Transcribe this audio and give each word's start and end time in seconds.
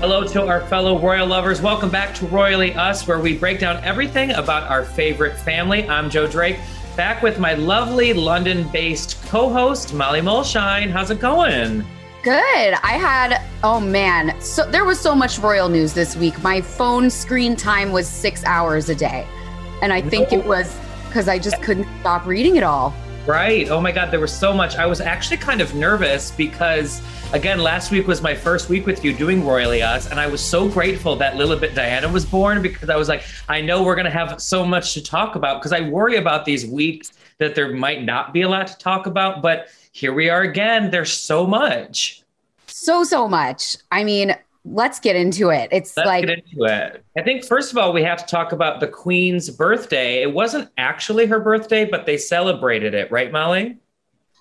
Hello 0.00 0.22
to 0.22 0.46
our 0.46 0.60
fellow 0.66 1.00
royal 1.00 1.26
lovers. 1.26 1.62
Welcome 1.62 1.88
back 1.88 2.14
to 2.16 2.26
Royally 2.26 2.74
Us, 2.74 3.08
where 3.08 3.18
we 3.18 3.34
break 3.34 3.58
down 3.58 3.82
everything 3.82 4.30
about 4.32 4.64
our 4.64 4.84
favorite 4.84 5.38
family. 5.38 5.88
I'm 5.88 6.10
Joe 6.10 6.26
Drake, 6.26 6.58
back 6.96 7.22
with 7.22 7.38
my 7.38 7.54
lovely 7.54 8.12
London 8.12 8.68
based 8.68 9.18
co 9.24 9.48
host, 9.48 9.94
Molly 9.94 10.20
Mulshine. 10.20 10.90
How's 10.90 11.10
it 11.10 11.18
going? 11.18 11.82
Good. 12.22 12.74
I 12.74 12.98
had, 12.98 13.42
oh 13.64 13.80
man, 13.80 14.38
so 14.38 14.70
there 14.70 14.84
was 14.84 15.00
so 15.00 15.14
much 15.14 15.38
royal 15.38 15.70
news 15.70 15.94
this 15.94 16.14
week. 16.14 16.42
My 16.42 16.60
phone 16.60 17.08
screen 17.08 17.56
time 17.56 17.90
was 17.90 18.06
six 18.06 18.44
hours 18.44 18.90
a 18.90 18.94
day. 18.94 19.26
And 19.80 19.94
I 19.94 20.02
think 20.02 20.30
no. 20.30 20.40
it 20.40 20.44
was 20.44 20.78
because 21.06 21.26
I 21.26 21.38
just 21.38 21.62
couldn't 21.62 21.88
stop 22.00 22.26
reading 22.26 22.56
it 22.56 22.62
all. 22.62 22.94
Right. 23.26 23.68
Oh 23.68 23.80
my 23.80 23.90
God, 23.90 24.12
there 24.12 24.20
was 24.20 24.32
so 24.32 24.52
much. 24.52 24.76
I 24.76 24.86
was 24.86 25.00
actually 25.00 25.38
kind 25.38 25.60
of 25.60 25.74
nervous 25.74 26.30
because, 26.30 27.02
again, 27.32 27.58
last 27.58 27.90
week 27.90 28.06
was 28.06 28.22
my 28.22 28.36
first 28.36 28.68
week 28.68 28.86
with 28.86 29.04
you 29.04 29.12
doing 29.12 29.44
Royally 29.44 29.82
Us, 29.82 30.08
and 30.08 30.20
I 30.20 30.28
was 30.28 30.40
so 30.40 30.68
grateful 30.68 31.16
that 31.16 31.34
Lilibet 31.34 31.74
Diana 31.74 32.08
was 32.08 32.24
born 32.24 32.62
because 32.62 32.88
I 32.88 32.94
was 32.94 33.08
like, 33.08 33.24
I 33.48 33.60
know 33.60 33.82
we're 33.82 33.96
going 33.96 34.04
to 34.04 34.12
have 34.12 34.40
so 34.40 34.64
much 34.64 34.94
to 34.94 35.02
talk 35.02 35.34
about 35.34 35.60
because 35.60 35.72
I 35.72 35.80
worry 35.80 36.18
about 36.18 36.44
these 36.44 36.66
weeks 36.66 37.14
that 37.38 37.56
there 37.56 37.74
might 37.74 38.04
not 38.04 38.32
be 38.32 38.42
a 38.42 38.48
lot 38.48 38.68
to 38.68 38.78
talk 38.78 39.06
about, 39.06 39.42
but 39.42 39.70
here 39.90 40.14
we 40.14 40.28
are 40.30 40.42
again. 40.42 40.92
There's 40.92 41.12
so 41.12 41.48
much. 41.48 42.22
So, 42.68 43.02
so 43.02 43.26
much. 43.26 43.76
I 43.90 44.04
mean, 44.04 44.36
let's 44.66 45.00
get 45.00 45.16
into 45.16 45.50
it. 45.50 45.68
It's 45.72 45.96
let's 45.96 46.06
like 46.06 46.26
get 46.26 46.38
into 46.38 46.64
it. 46.64 47.04
I 47.16 47.22
think 47.22 47.44
first 47.44 47.72
of 47.72 47.78
all 47.78 47.92
we 47.92 48.02
have 48.02 48.18
to 48.18 48.26
talk 48.26 48.52
about 48.52 48.80
the 48.80 48.88
Queen's 48.88 49.48
birthday. 49.50 50.22
It 50.22 50.32
wasn't 50.32 50.70
actually 50.76 51.26
her 51.26 51.40
birthday, 51.40 51.84
but 51.84 52.06
they 52.06 52.18
celebrated 52.18 52.94
it, 52.94 53.10
right, 53.10 53.30
Molly? 53.30 53.78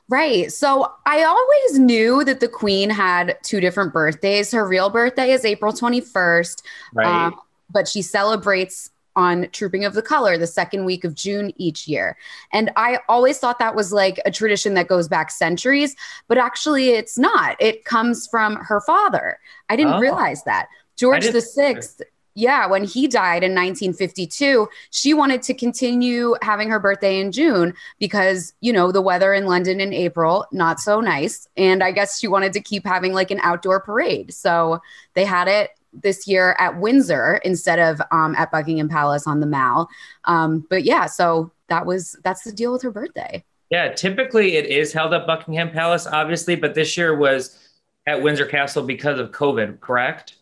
Right. 0.08 0.52
So 0.52 0.92
I 1.06 1.24
always 1.24 1.80
knew 1.80 2.24
that 2.26 2.40
the 2.40 2.48
Queen 2.48 2.90
had 2.90 3.38
two 3.44 3.60
different 3.60 3.92
birthdays. 3.94 4.52
Her 4.52 4.68
real 4.68 4.90
birthday 4.90 5.32
is 5.32 5.46
April 5.46 5.74
21st. 5.74 6.62
Right. 6.94 7.08
Um, 7.08 7.40
but 7.72 7.88
she 7.88 8.02
celebrates 8.02 8.92
on 9.16 9.48
Trooping 9.52 9.86
of 9.86 9.94
the 9.94 10.02
Color 10.02 10.38
the 10.38 10.48
second 10.48 10.86
week 10.86 11.04
of 11.04 11.16
June 11.16 11.54
each 11.58 11.88
year. 11.88 12.18
And 12.52 12.72
I 12.76 13.00
always 13.08 13.38
thought 13.38 13.60
that 13.60 13.76
was 13.76 13.94
like 13.94 14.20
a 14.26 14.32
tradition 14.32 14.74
that 14.76 14.88
goes 14.88 15.08
back 15.08 15.32
centuries, 15.32 15.96
but 16.28 16.38
actually 16.38 16.90
it's 16.90 17.18
not. 17.18 17.56
It 17.60 17.86
comes 17.86 18.28
from 18.28 18.56
her 18.56 18.82
father. 18.82 19.40
I 19.70 19.76
didn't 19.76 19.94
oh. 19.94 20.00
realize 20.00 20.44
that. 20.44 20.68
George 20.96 21.28
the 21.28 21.42
Sixth. 21.42 22.02
Yeah, 22.38 22.68
when 22.68 22.84
he 22.84 23.08
died 23.08 23.44
in 23.44 23.52
1952, 23.52 24.68
she 24.90 25.14
wanted 25.14 25.42
to 25.44 25.54
continue 25.54 26.36
having 26.42 26.70
her 26.70 26.82
birthday 26.82 27.22
in 27.22 27.32
June 27.32 27.74
because, 27.98 28.54
you 28.60 28.74
know, 28.74 28.92
the 28.92 29.02
weather 29.02 29.34
in 29.34 29.46
London 29.46 29.80
in 29.80 29.94
April, 29.94 30.46
not 30.52 30.82
so 30.82 31.00
nice. 31.00 31.48
And 31.56 31.82
I 31.82 31.92
guess 31.92 32.20
she 32.20 32.28
wanted 32.28 32.52
to 32.52 32.60
keep 32.60 32.86
having 32.86 33.14
like 33.14 33.32
an 33.32 33.40
outdoor 33.42 33.80
parade. 33.80 34.34
So 34.34 34.82
they 35.14 35.24
had 35.24 35.48
it 35.48 35.72
this 36.02 36.28
year 36.28 36.56
at 36.60 36.80
Windsor 36.80 37.38
instead 37.44 37.80
of 37.80 38.02
um, 38.12 38.36
at 38.38 38.52
Buckingham 38.52 38.90
Palace 38.90 39.28
on 39.28 39.40
the 39.40 39.46
Mall. 39.46 39.88
Um, 40.26 40.66
but 40.70 40.84
yeah, 40.84 41.06
so 41.06 41.52
that 41.70 41.86
was 41.86 42.16
that's 42.24 42.44
the 42.44 42.52
deal 42.52 42.72
with 42.72 42.82
her 42.82 42.92
birthday. 42.92 43.44
Yeah, 43.70 43.92
typically 43.94 44.56
it 44.58 44.68
is 44.68 44.94
held 44.94 45.14
at 45.14 45.26
Buckingham 45.26 45.72
Palace, 45.72 46.06
obviously, 46.06 46.56
but 46.56 46.76
this 46.76 46.96
year 46.98 47.18
was 47.18 47.60
at 48.08 48.22
Windsor 48.22 48.46
Castle 48.46 48.84
because 48.84 49.20
of 49.20 49.32
COVID, 49.32 49.80
correct? 49.80 50.36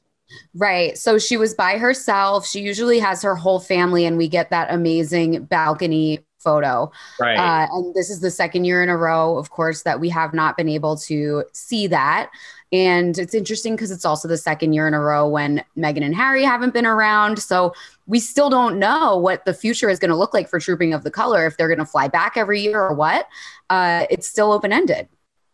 Right. 0.56 0.98
So 0.98 1.18
she 1.18 1.38
was 1.38 1.54
by 1.54 1.78
herself. 1.78 2.48
She 2.48 2.60
usually 2.60 3.00
has 3.00 3.22
her 3.22 3.36
whole 3.36 3.60
family, 3.60 4.06
and 4.06 4.18
we 4.18 4.28
get 4.28 4.50
that 4.50 4.74
amazing 4.74 5.46
balcony 5.46 6.20
photo. 6.40 6.92
Right. 7.20 7.38
Uh, 7.38 7.68
and 7.72 7.96
this 7.96 8.10
is 8.10 8.20
the 8.20 8.32
second 8.32 8.66
year 8.66 8.84
in 8.84 8.90
a 8.90 8.98
row, 8.98 9.38
of 9.38 9.50
course, 9.50 9.84
that 9.84 10.00
we 10.00 10.10
have 10.10 10.34
not 10.34 10.58
been 10.58 10.70
able 10.70 10.98
to 10.98 11.46
see 11.54 11.88
that. 11.88 12.30
And 12.74 13.20
it's 13.20 13.36
interesting 13.36 13.76
because 13.76 13.92
it's 13.92 14.04
also 14.04 14.28
the 14.28 14.36
second 14.36 14.74
year 14.74 14.88
in 14.88 14.96
a 14.96 15.00
row 15.00 15.28
when 15.28 15.64
Meghan 15.78 16.04
and 16.04 16.16
Harry 16.16 16.44
haven't 16.44 16.74
been 16.74 16.88
around. 16.88 17.38
So 17.38 17.72
we 18.08 18.20
still 18.20 18.50
don't 18.50 18.80
know 18.80 19.16
what 19.16 19.46
the 19.46 19.54
future 19.54 19.90
is 19.90 20.00
going 20.00 20.10
to 20.10 20.18
look 20.18 20.34
like 20.34 20.50
for 20.50 20.60
Trooping 20.60 20.92
of 20.92 21.04
the 21.04 21.12
Color, 21.12 21.46
if 21.46 21.56
they're 21.56 21.68
going 21.68 21.78
to 21.78 21.86
fly 21.86 22.08
back 22.08 22.36
every 22.36 22.62
year 22.62 22.82
or 22.82 22.96
what. 22.96 23.28
Uh, 23.70 24.08
it's 24.10 24.28
still 24.28 24.52
open 24.52 24.74
ended. 24.74 25.08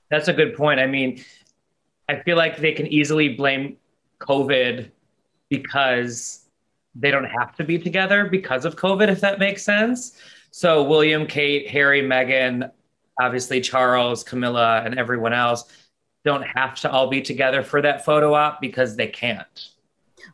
That's 0.10 0.30
a 0.30 0.34
good 0.34 0.56
point. 0.56 0.80
I 0.80 0.88
mean, 0.88 1.22
I 2.08 2.22
feel 2.22 2.38
like 2.38 2.56
they 2.56 2.72
can 2.72 2.88
easily 2.88 3.36
blame 3.36 3.76
COVID 4.22 4.90
because 5.50 6.46
they 6.96 7.12
don't 7.12 7.26
have 7.26 7.54
to 7.58 7.66
be 7.66 7.78
together 7.78 8.30
because 8.30 8.64
of 8.64 8.78
COVID, 8.78 9.10
if 9.10 9.20
that 9.20 9.40
makes 9.40 9.64
sense. 9.64 10.18
So, 10.52 10.84
William, 10.84 11.28
Kate, 11.28 11.68
Harry, 11.68 12.02
Meghan, 12.02 12.72
obviously 13.20 13.60
Charles, 13.60 14.24
Camilla, 14.24 14.82
and 14.86 14.98
everyone 14.98 15.34
else 15.34 15.66
don't 16.30 16.44
have 16.44 16.76
to 16.76 16.92
all 16.92 17.08
be 17.08 17.22
together 17.22 17.64
for 17.64 17.82
that 17.82 18.06
photo 18.06 18.36
op 18.36 18.62
because 18.62 18.96
they 18.96 19.08
can't. 19.08 19.70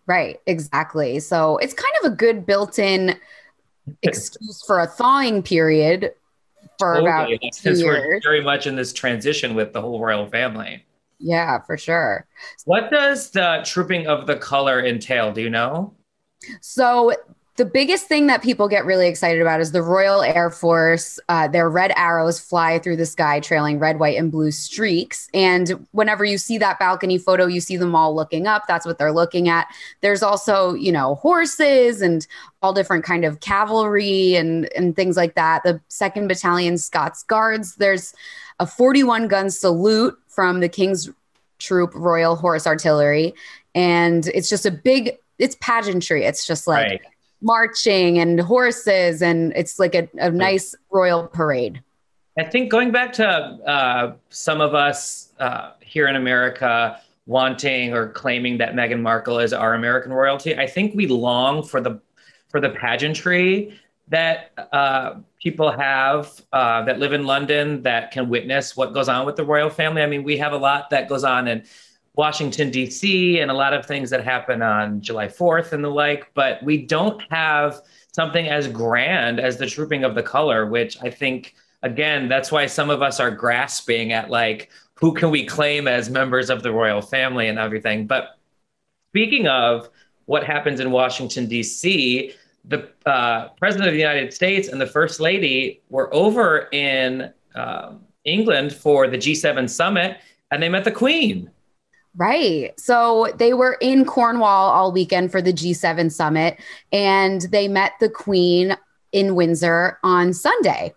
Right, 0.07 0.41
exactly. 0.45 1.19
So 1.19 1.57
it's 1.57 1.73
kind 1.73 1.93
of 2.03 2.11
a 2.11 2.15
good 2.15 2.45
built-in 2.45 3.17
excuse 4.03 4.61
for 4.67 4.81
a 4.81 4.87
thawing 4.87 5.41
period 5.41 6.11
for 6.77 6.95
totally. 6.95 7.35
about 7.35 7.53
two 7.53 7.69
years. 7.69 7.83
We're 7.83 8.19
very 8.21 8.43
much 8.43 8.67
in 8.67 8.75
this 8.75 8.91
transition 8.91 9.55
with 9.55 9.71
the 9.71 9.81
whole 9.81 10.01
royal 10.01 10.27
family. 10.27 10.83
Yeah, 11.17 11.61
for 11.61 11.77
sure. 11.77 12.27
What 12.65 12.91
does 12.91 13.31
the 13.31 13.61
trooping 13.63 14.07
of 14.07 14.27
the 14.27 14.35
color 14.35 14.85
entail? 14.85 15.31
Do 15.31 15.41
you 15.41 15.49
know? 15.49 15.93
So 16.59 17.13
the 17.57 17.65
biggest 17.65 18.07
thing 18.07 18.27
that 18.27 18.43
people 18.43 18.67
get 18.67 18.85
really 18.85 19.07
excited 19.07 19.41
about 19.41 19.61
is 19.61 19.71
the 19.71 19.81
Royal 19.81 20.21
Air 20.21 20.49
Force. 20.49 21.19
Uh, 21.29 21.47
their 21.47 21.69
red 21.69 21.93
arrows 21.95 22.37
fly 22.37 22.79
through 22.79 22.97
the 22.97 23.05
sky, 23.05 23.39
trailing 23.39 23.79
red, 23.79 23.97
white, 23.97 24.17
and 24.17 24.29
blue 24.29 24.51
streaks. 24.51 25.29
And 25.33 25.87
whenever 25.91 26.25
you 26.25 26.37
see 26.37 26.57
that 26.57 26.79
balcony 26.79 27.17
photo, 27.17 27.45
you 27.45 27.61
see 27.61 27.77
them 27.77 27.95
all 27.95 28.13
looking 28.13 28.45
up. 28.45 28.63
That's 28.67 28.85
what 28.85 28.97
they're 28.97 29.13
looking 29.13 29.47
at. 29.47 29.67
There's 30.01 30.21
also, 30.21 30.73
you 30.73 30.91
know, 30.91 31.15
horses 31.15 32.01
and 32.01 32.27
all 32.61 32.73
different 32.73 33.05
kind 33.05 33.23
of 33.23 33.39
cavalry 33.39 34.35
and 34.35 34.65
and 34.73 34.93
things 34.93 35.15
like 35.15 35.35
that. 35.35 35.63
The 35.63 35.79
Second 35.87 36.27
Battalion 36.27 36.77
Scots 36.77 37.23
Guards. 37.23 37.75
There's 37.75 38.13
a 38.59 38.67
41 38.67 39.29
gun 39.29 39.49
salute 39.49 40.17
from 40.27 40.59
the 40.59 40.67
King's 40.67 41.09
Troop 41.59 41.91
Royal 41.95 42.35
Horse 42.35 42.67
Artillery, 42.67 43.33
and 43.73 44.27
it's 44.27 44.49
just 44.49 44.65
a 44.65 44.71
big. 44.71 45.17
It's 45.39 45.55
pageantry. 45.61 46.25
It's 46.25 46.45
just 46.45 46.67
like. 46.67 46.85
Right 46.85 47.01
marching 47.41 48.19
and 48.19 48.39
horses, 48.39 49.21
and 49.21 49.53
it's 49.55 49.79
like 49.79 49.95
a, 49.95 50.07
a 50.17 50.31
nice 50.31 50.75
royal 50.91 51.27
parade. 51.27 51.81
I 52.37 52.43
think 52.43 52.69
going 52.69 52.91
back 52.91 53.13
to 53.13 53.27
uh, 53.27 54.15
some 54.29 54.59
of 54.59 54.73
us 54.73 55.31
uh, 55.39 55.71
here 55.79 56.07
in 56.07 56.15
America 56.15 56.99
wanting 57.25 57.93
or 57.93 58.09
claiming 58.09 58.57
that 58.57 58.73
Meghan 58.73 59.01
Markle 59.01 59.39
is 59.39 59.53
our 59.53 59.73
American 59.73 60.11
royalty, 60.11 60.57
I 60.57 60.67
think 60.67 60.95
we 60.95 61.07
long 61.07 61.63
for 61.63 61.81
the 61.81 62.01
for 62.49 62.59
the 62.59 62.69
pageantry 62.69 63.79
that 64.07 64.51
uh, 64.71 65.15
people 65.41 65.71
have 65.71 66.41
uh, 66.53 66.83
that 66.83 66.99
live 66.99 67.13
in 67.13 67.25
London 67.25 67.81
that 67.83 68.11
can 68.11 68.29
witness 68.29 68.77
what 68.77 68.93
goes 68.93 69.09
on 69.09 69.25
with 69.25 69.35
the 69.35 69.43
royal 69.43 69.69
family. 69.69 70.01
I 70.01 70.05
mean, 70.05 70.23
we 70.23 70.37
have 70.37 70.53
a 70.53 70.57
lot 70.57 70.89
that 70.91 71.09
goes 71.09 71.23
on 71.23 71.47
in 71.47 71.63
Washington, 72.15 72.71
D.C., 72.71 73.39
and 73.39 73.51
a 73.51 73.53
lot 73.53 73.73
of 73.73 73.85
things 73.85 74.09
that 74.09 74.23
happen 74.23 74.61
on 74.61 75.01
July 75.01 75.27
4th 75.27 75.73
and 75.73 75.83
the 75.83 75.89
like, 75.89 76.31
but 76.33 76.63
we 76.63 76.85
don't 76.85 77.21
have 77.29 77.81
something 78.13 78.47
as 78.47 78.67
grand 78.67 79.39
as 79.39 79.57
the 79.57 79.65
Trooping 79.65 80.03
of 80.03 80.15
the 80.15 80.23
Color, 80.23 80.67
which 80.67 80.97
I 81.01 81.09
think, 81.09 81.55
again, 81.83 82.29
that's 82.29 82.51
why 82.51 82.67
some 82.67 82.89
of 82.89 83.01
us 83.01 83.19
are 83.19 83.31
grasping 83.31 84.13
at 84.13 84.29
like, 84.29 84.69
who 84.93 85.13
can 85.13 85.29
we 85.29 85.45
claim 85.45 85.87
as 85.87 86.09
members 86.09 86.49
of 86.49 86.63
the 86.63 86.71
royal 86.71 87.01
family 87.01 87.49
and 87.49 87.59
everything. 87.59 88.07
But 88.07 88.37
speaking 89.11 89.47
of 89.47 89.89
what 90.25 90.45
happens 90.45 90.79
in 90.79 90.91
Washington, 90.91 91.47
D.C., 91.47 92.31
the 92.63 92.89
uh, 93.05 93.49
president 93.49 93.89
of 93.89 93.93
the 93.93 93.99
United 93.99 94.33
States 94.33 94.69
and 94.69 94.79
the 94.79 94.87
first 94.87 95.19
lady 95.19 95.81
were 95.89 96.11
over 96.13 96.69
in 96.71 97.31
um, 97.55 98.01
England 98.23 98.73
for 98.73 99.07
the 99.07 99.17
G7 99.17 99.69
summit 99.69 100.17
and 100.51 100.63
they 100.63 100.69
met 100.69 100.83
the 100.83 100.91
queen. 100.91 101.51
Right. 102.17 102.79
So 102.79 103.33
they 103.37 103.53
were 103.53 103.77
in 103.81 104.05
Cornwall 104.05 104.71
all 104.71 104.91
weekend 104.91 105.31
for 105.31 105.41
the 105.41 105.51
G7 105.51 106.11
summit 106.11 106.57
and 106.91 107.41
they 107.51 107.67
met 107.67 107.93
the 107.99 108.09
queen 108.09 108.77
in 109.11 109.35
Windsor 109.35 109.99
on 110.03 110.33
Sunday. 110.33 110.93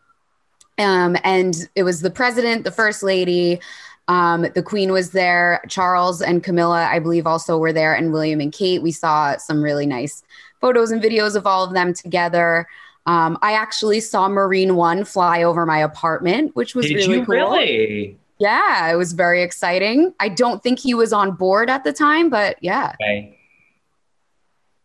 Um, 0.79 1.17
and 1.25 1.69
it 1.75 1.83
was 1.83 2.03
the 2.03 2.11
president, 2.11 2.63
the 2.65 2.71
first 2.71 3.03
lady, 3.03 3.61
um, 4.09 4.47
the 4.55 4.63
Queen 4.63 4.91
was 4.91 5.11
there. 5.11 5.61
Charles 5.69 6.23
and 6.23 6.43
Camilla, 6.43 6.89
I 6.91 6.99
believe, 6.99 7.27
also 7.27 7.59
were 7.59 7.73
there, 7.73 7.95
and 7.95 8.13
William 8.13 8.41
and 8.41 8.53
Kate. 8.53 8.83
We 8.83 8.91
saw 8.91 9.37
some 9.37 9.63
really 9.63 9.87
nice 9.87 10.23
photos 10.61 10.91
and 10.91 11.03
videos 11.03 11.37
of 11.37 11.47
all 11.47 11.63
of 11.63 11.75
them 11.75 11.93
together. 11.93 12.67
Um, 13.07 13.39
I 13.43 13.53
actually 13.53 14.01
saw 14.01 14.29
Marine 14.29 14.77
One 14.77 15.05
fly 15.05 15.43
over 15.43 15.67
my 15.67 15.79
apartment, 15.79 16.57
which 16.57 16.75
was 16.75 16.87
Did 16.87 16.97
really 16.97 17.25
cool. 17.25 17.35
Really? 17.35 18.19
Yeah, 18.39 18.91
it 18.91 18.97
was 18.97 19.13
very 19.13 19.43
exciting. 19.43 20.15
I 20.21 20.29
don't 20.29 20.63
think 20.63 20.79
he 20.79 20.95
was 20.95 21.13
on 21.13 21.33
board 21.33 21.69
at 21.69 21.85
the 21.85 21.93
time, 21.93 22.31
but 22.31 22.57
yeah. 22.61 22.93
Okay. 23.03 23.39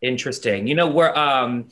Interesting. 0.02 0.66
You 0.66 0.74
know, 0.74 0.88
where 0.88 1.16
um, 1.16 1.68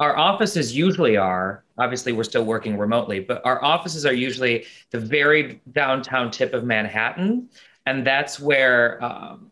our 0.00 0.16
offices 0.16 0.76
usually 0.76 1.16
are, 1.16 1.64
obviously 1.78 2.12
we're 2.12 2.24
still 2.24 2.44
working 2.44 2.76
remotely, 2.76 3.20
but 3.20 3.40
our 3.44 3.62
offices 3.64 4.04
are 4.04 4.12
usually 4.12 4.64
the 4.90 4.98
very 4.98 5.60
downtown 5.72 6.30
tip 6.30 6.52
of 6.52 6.64
Manhattan. 6.64 7.48
And 7.86 8.06
that's 8.06 8.40
where 8.40 9.02
um, 9.02 9.50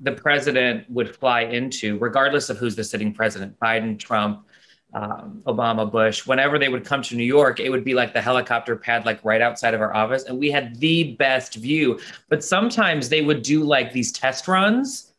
the 0.00 0.12
president 0.12 0.88
would 0.88 1.14
fly 1.14 1.42
into, 1.42 1.98
regardless 1.98 2.48
of 2.48 2.58
who's 2.58 2.76
the 2.76 2.84
sitting 2.84 3.12
president 3.12 3.58
Biden, 3.60 3.98
Trump, 3.98 4.46
um, 4.94 5.42
Obama, 5.46 5.90
Bush, 5.90 6.26
whenever 6.26 6.58
they 6.58 6.68
would 6.68 6.84
come 6.84 7.02
to 7.02 7.16
New 7.16 7.24
York, 7.24 7.60
it 7.60 7.70
would 7.70 7.84
be 7.84 7.94
like 7.94 8.12
the 8.12 8.20
helicopter 8.20 8.76
pad, 8.76 9.06
like 9.06 9.24
right 9.24 9.40
outside 9.40 9.74
of 9.74 9.80
our 9.80 9.94
office. 9.94 10.24
And 10.24 10.38
we 10.38 10.50
had 10.50 10.78
the 10.80 11.14
best 11.14 11.54
view. 11.54 11.98
But 12.28 12.44
sometimes 12.44 13.08
they 13.08 13.22
would 13.22 13.42
do 13.42 13.64
like 13.64 13.92
these 13.92 14.12
test 14.12 14.48
runs. 14.48 15.12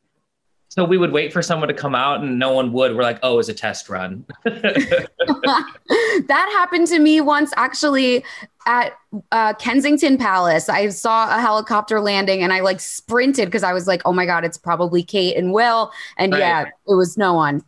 So 0.69 0.83
we 0.83 0.97
would 0.97 1.11
wait 1.11 1.31
for 1.31 1.43
someone 1.43 1.67
to 1.67 1.73
come 1.73 1.93
out 1.93 2.21
and 2.21 2.39
no 2.39 2.51
one 2.51 2.73
would. 2.73 2.95
We're 2.95 3.03
like, 3.03 3.19
oh, 3.21 3.37
it's 3.37 3.49
a 3.49 3.53
test 3.53 3.89
run. 3.89 4.25
that 4.43 5.07
happened 6.27 6.87
to 6.87 6.97
me 6.97 7.21
once 7.21 7.53
actually 7.55 8.25
at 8.65 8.93
uh, 9.31 9.53
Kensington 9.53 10.17
Palace. 10.17 10.69
I 10.69 10.89
saw 10.89 11.35
a 11.35 11.39
helicopter 11.39 11.99
landing 11.99 12.41
and 12.41 12.51
I 12.51 12.61
like 12.61 12.79
sprinted 12.79 13.49
because 13.49 13.61
I 13.61 13.71
was 13.71 13.85
like, 13.85 14.01
oh 14.05 14.13
my 14.13 14.25
God, 14.25 14.45
it's 14.45 14.57
probably 14.57 15.03
Kate 15.03 15.37
and 15.37 15.53
Will. 15.53 15.91
And 16.17 16.31
Right. 16.31 16.39
yeah, 16.39 16.65
it 16.87 16.95
was 16.95 17.17
no 17.17 17.35
one. 17.35 17.63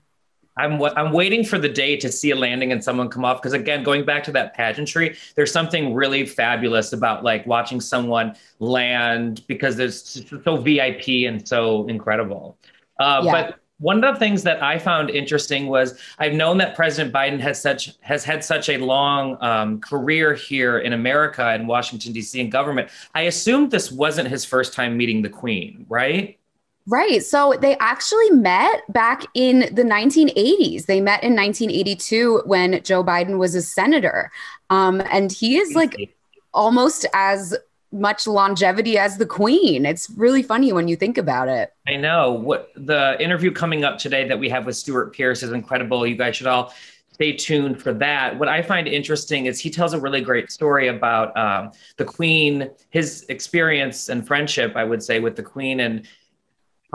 I'm 0.57 0.81
I'm 0.81 1.11
waiting 1.11 1.43
for 1.43 1.57
the 1.57 1.67
day 1.67 1.97
to 1.97 2.11
see 2.11 2.31
a 2.31 2.35
landing 2.35 2.71
and 2.71 2.83
someone 2.83 3.09
come 3.09 3.25
off 3.25 3.41
because 3.41 3.53
again, 3.53 3.83
going 3.83 4.05
back 4.05 4.23
to 4.25 4.31
that 4.33 4.53
pageantry, 4.53 5.17
there's 5.35 5.51
something 5.51 5.93
really 5.93 6.25
fabulous 6.25 6.93
about 6.93 7.23
like 7.23 7.45
watching 7.45 7.81
someone 7.81 8.35
land 8.59 9.43
because 9.47 9.75
there's 9.75 10.15
it's 10.15 10.43
so 10.43 10.57
VIP 10.57 11.27
and 11.27 11.45
so 11.47 11.87
incredible. 11.87 12.57
Uh, 12.99 13.21
Yeah. 13.25 13.31
But 13.31 13.59
one 13.77 14.01
of 14.01 14.13
the 14.13 14.19
things 14.19 14.43
that 14.43 14.63
I 14.63 14.79
found 14.79 15.09
interesting 15.09 15.67
was 15.67 15.99
I've 16.17 16.33
known 16.33 16.57
that 16.59 16.75
President 16.75 17.13
Biden 17.13 17.39
has 17.41 17.61
such 17.61 17.91
has 17.99 18.23
had 18.23 18.43
such 18.43 18.69
a 18.69 18.77
long 18.77 19.37
um, 19.41 19.81
career 19.81 20.33
here 20.33 20.79
in 20.79 20.93
America 20.93 21.53
in 21.53 21.67
Washington 21.67 22.13
D.C. 22.13 22.39
in 22.39 22.49
government. 22.49 22.89
I 23.13 23.23
assumed 23.23 23.71
this 23.71 23.91
wasn't 23.91 24.29
his 24.29 24.45
first 24.45 24.73
time 24.73 24.95
meeting 24.95 25.21
the 25.21 25.29
Queen, 25.29 25.85
right? 25.89 26.39
Right. 26.87 27.23
So 27.23 27.55
they 27.59 27.75
actually 27.77 28.29
met 28.29 28.83
back 28.93 29.25
in 29.33 29.61
the 29.73 29.83
1980s. 29.83 30.85
They 30.85 31.01
met 31.01 31.23
in 31.23 31.35
1982 31.35 32.43
when 32.45 32.83
Joe 32.83 33.03
Biden 33.03 33.39
was 33.39 33.55
a 33.55 33.61
senator. 33.61 34.31
Um, 34.69 35.01
and 35.09 35.31
he 35.31 35.57
is 35.57 35.73
like 35.73 36.15
almost 36.53 37.07
as 37.13 37.55
much 37.91 38.27
longevity 38.27 38.97
as 38.97 39.17
the 39.17 39.25
queen. 39.25 39.85
It's 39.85 40.09
really 40.11 40.43
funny 40.43 40.73
when 40.73 40.87
you 40.87 40.95
think 40.95 41.17
about 41.17 41.47
it. 41.47 41.73
I 41.87 41.95
know 41.95 42.31
what 42.33 42.71
the 42.75 43.15
interview 43.19 43.51
coming 43.51 43.83
up 43.83 43.97
today 43.97 44.27
that 44.27 44.37
we 44.37 44.49
have 44.49 44.65
with 44.65 44.75
Stuart 44.75 45.15
Pearce 45.15 45.41
is 45.41 45.51
incredible. 45.51 46.05
You 46.05 46.15
guys 46.15 46.35
should 46.35 46.47
all 46.47 46.73
stay 47.13 47.31
tuned 47.31 47.81
for 47.81 47.93
that. 47.93 48.37
What 48.37 48.49
I 48.49 48.61
find 48.61 48.87
interesting 48.87 49.45
is 49.45 49.59
he 49.59 49.69
tells 49.69 49.93
a 49.93 49.99
really 49.99 50.21
great 50.21 50.51
story 50.51 50.89
about 50.89 51.35
um, 51.37 51.71
the 51.95 52.03
Queen, 52.03 52.69
his 52.89 53.25
experience 53.29 54.09
and 54.09 54.27
friendship, 54.27 54.75
I 54.75 54.83
would 54.83 55.01
say, 55.01 55.19
with 55.19 55.37
the 55.37 55.43
Queen, 55.43 55.79
and 55.79 56.05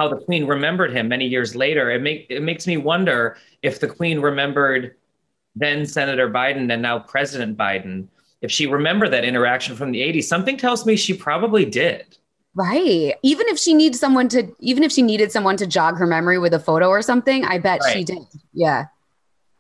how 0.00 0.08
the 0.08 0.16
Queen 0.16 0.46
remembered 0.46 0.92
him 0.92 1.08
many 1.08 1.26
years 1.26 1.54
later. 1.54 1.90
It 1.90 2.00
make 2.00 2.26
it 2.30 2.42
makes 2.42 2.66
me 2.66 2.78
wonder 2.78 3.36
if 3.60 3.80
the 3.80 3.86
Queen 3.86 4.18
remembered 4.18 4.96
then 5.54 5.84
Senator 5.84 6.30
Biden 6.30 6.72
and 6.72 6.80
now 6.80 7.00
President 7.00 7.58
Biden. 7.58 8.06
If 8.40 8.50
she 8.50 8.66
remembered 8.66 9.10
that 9.10 9.24
interaction 9.24 9.76
from 9.76 9.92
the 9.92 10.00
80s, 10.00 10.24
something 10.24 10.56
tells 10.56 10.86
me 10.86 10.96
she 10.96 11.12
probably 11.12 11.66
did. 11.66 12.16
Right. 12.54 13.14
Even 13.22 13.46
if 13.48 13.58
she 13.58 13.74
needs 13.74 14.00
someone 14.00 14.28
to, 14.30 14.50
even 14.60 14.82
if 14.82 14.90
she 14.90 15.02
needed 15.02 15.30
someone 15.30 15.58
to 15.58 15.66
jog 15.66 15.98
her 15.98 16.06
memory 16.06 16.38
with 16.38 16.54
a 16.54 16.58
photo 16.58 16.88
or 16.88 17.02
something, 17.02 17.44
I 17.44 17.58
bet 17.58 17.80
she 17.92 18.02
did. 18.02 18.22
Yeah. 18.54 18.86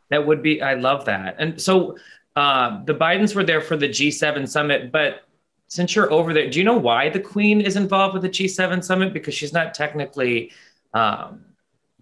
That 0.08 0.26
would 0.26 0.42
be, 0.42 0.62
I 0.62 0.74
love 0.74 1.04
that. 1.04 1.36
And 1.38 1.60
so 1.60 1.98
uh, 2.34 2.82
the 2.84 2.94
Bidens 2.94 3.34
were 3.34 3.44
there 3.44 3.60
for 3.60 3.76
the 3.76 3.88
G7 3.88 4.48
summit, 4.48 4.90
but 4.90 5.24
since 5.70 5.94
you're 5.94 6.12
over 6.12 6.34
there, 6.34 6.50
do 6.50 6.58
you 6.58 6.64
know 6.64 6.76
why 6.76 7.08
the 7.08 7.20
Queen 7.20 7.60
is 7.60 7.76
involved 7.76 8.12
with 8.12 8.22
the 8.22 8.28
G7 8.28 8.82
summit? 8.82 9.12
Because 9.12 9.34
she's 9.34 9.52
not 9.52 9.72
technically 9.72 10.50
um, 10.94 11.44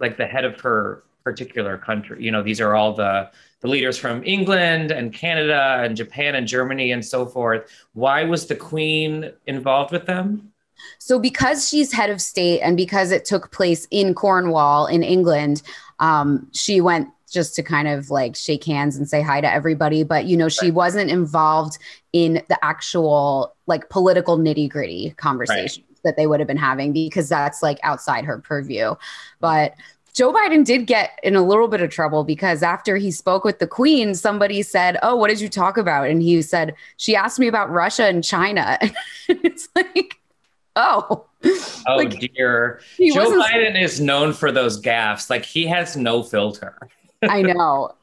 like 0.00 0.16
the 0.16 0.26
head 0.26 0.46
of 0.46 0.58
her 0.62 1.04
particular 1.22 1.76
country. 1.76 2.24
You 2.24 2.30
know, 2.30 2.42
these 2.42 2.62
are 2.62 2.74
all 2.74 2.94
the 2.94 3.30
the 3.60 3.68
leaders 3.68 3.98
from 3.98 4.24
England 4.24 4.90
and 4.90 5.12
Canada 5.12 5.80
and 5.82 5.96
Japan 5.96 6.36
and 6.36 6.46
Germany 6.46 6.92
and 6.92 7.04
so 7.04 7.26
forth. 7.26 7.70
Why 7.92 8.24
was 8.24 8.46
the 8.46 8.54
Queen 8.54 9.32
involved 9.46 9.92
with 9.92 10.06
them? 10.06 10.52
So, 10.98 11.18
because 11.18 11.68
she's 11.68 11.92
head 11.92 12.08
of 12.08 12.22
state 12.22 12.60
and 12.60 12.74
because 12.74 13.10
it 13.10 13.26
took 13.26 13.50
place 13.52 13.86
in 13.90 14.14
Cornwall 14.14 14.86
in 14.86 15.02
England, 15.02 15.60
um, 15.98 16.48
she 16.54 16.80
went 16.80 17.08
just 17.30 17.54
to 17.56 17.62
kind 17.62 17.88
of 17.88 18.10
like 18.10 18.34
shake 18.36 18.64
hands 18.64 18.96
and 18.96 19.08
say 19.08 19.22
hi 19.22 19.40
to 19.40 19.52
everybody. 19.52 20.02
But, 20.02 20.24
you 20.26 20.36
know, 20.36 20.48
she 20.48 20.66
Right. 20.66 20.74
wasn't 20.74 21.10
involved 21.10 21.78
in 22.12 22.42
the 22.48 22.58
actual 22.64 23.54
like 23.66 23.88
political 23.90 24.38
nitty 24.38 24.68
gritty 24.68 25.10
conversations 25.16 25.84
that 26.04 26.16
they 26.16 26.26
would 26.26 26.40
have 26.40 26.46
been 26.46 26.56
having 26.56 26.92
because 26.92 27.28
that's 27.28 27.62
like 27.62 27.78
outside 27.82 28.24
her 28.24 28.38
purview. 28.38 28.94
But 29.40 29.74
Joe 30.14 30.32
Biden 30.32 30.64
did 30.64 30.86
get 30.86 31.18
in 31.22 31.36
a 31.36 31.44
little 31.44 31.68
bit 31.68 31.80
of 31.80 31.90
trouble 31.90 32.24
because 32.24 32.62
after 32.62 32.96
he 32.96 33.10
spoke 33.10 33.44
with 33.44 33.58
the 33.60 33.66
queen, 33.68 34.14
somebody 34.14 34.62
said, 34.62 34.98
Oh, 35.02 35.14
what 35.14 35.28
did 35.28 35.40
you 35.40 35.48
talk 35.48 35.76
about? 35.76 36.08
And 36.08 36.22
he 36.22 36.40
said, 36.42 36.74
She 36.96 37.14
asked 37.14 37.38
me 37.38 37.46
about 37.46 37.70
Russia 37.70 38.06
and 38.06 38.24
China. 38.24 38.78
it's 39.28 39.68
like, 39.76 40.14
Oh, 40.74 41.26
Oh 41.86 41.96
Like, 41.96 42.18
dear. 42.18 42.80
Joe 42.98 43.30
Biden 43.40 43.80
is 43.80 44.00
known 44.00 44.32
for 44.32 44.50
those 44.50 44.80
gaffes. 44.80 45.30
Like 45.30 45.44
he 45.44 45.66
has 45.66 45.96
no 45.96 46.22
filter. 46.22 46.76
I 47.22 47.42
know. 47.42 47.94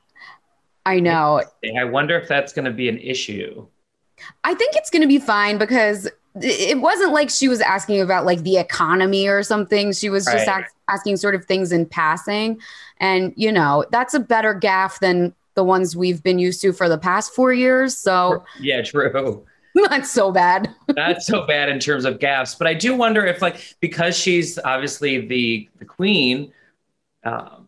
I 0.86 1.00
know. 1.00 1.42
I 1.78 1.84
wonder 1.84 2.18
if 2.18 2.28
that's 2.28 2.54
going 2.54 2.66
to 2.66 2.72
be 2.72 2.90
an 2.90 3.00
issue. 3.00 3.66
I 4.44 4.54
think 4.54 4.76
it's 4.76 4.90
going 4.90 5.02
to 5.02 5.08
be 5.08 5.20
fine 5.20 5.58
because 5.58 6.10
it 6.42 6.80
wasn't 6.80 7.14
like 7.14 7.30
she 7.30 7.48
was 7.48 7.62
asking 7.62 8.02
about 8.02 8.26
like 8.26 8.44
the 8.44 8.58
economy 8.58 9.28
or 9.28 9.42
something. 9.44 9.94
She 9.94 10.10
was 10.10 10.26
just 10.26 10.48
Right. 10.48 10.64
ask, 10.64 10.74
asking 10.90 11.18
sort 11.18 11.36
of 11.36 11.46
things 11.46 11.72
in 11.72 11.86
passing. 11.86 12.60
And, 13.00 13.34
you 13.36 13.52
know, 13.52 13.86
that's 13.92 14.14
a 14.14 14.20
better 14.20 14.54
gaffe 14.58 15.00
than 15.00 15.34
the 15.56 15.64
ones 15.64 15.96
we've 15.96 16.22
been 16.22 16.38
used 16.38 16.62
to 16.62 16.74
for 16.74 16.90
the 16.90 16.98
past 16.98 17.34
four 17.34 17.54
years. 17.54 17.98
So 17.98 18.44
Yeah, 18.60 18.82
true. 18.82 19.46
not 19.76 20.06
so 20.06 20.32
bad. 20.32 20.74
Not 20.96 21.22
so 21.22 21.46
bad 21.46 21.68
in 21.70 21.80
terms 21.80 22.06
of 22.06 22.20
gaffes, 22.20 22.58
but 22.58 22.68
I 22.68 22.74
do 22.74 22.96
wonder 22.96 23.26
if, 23.26 23.42
like, 23.42 23.76
because 23.82 24.18
she's 24.18 24.58
obviously 24.60 25.28
the 25.28 25.70
the 25.80 25.86
queen, 25.86 26.54
um, 27.26 27.65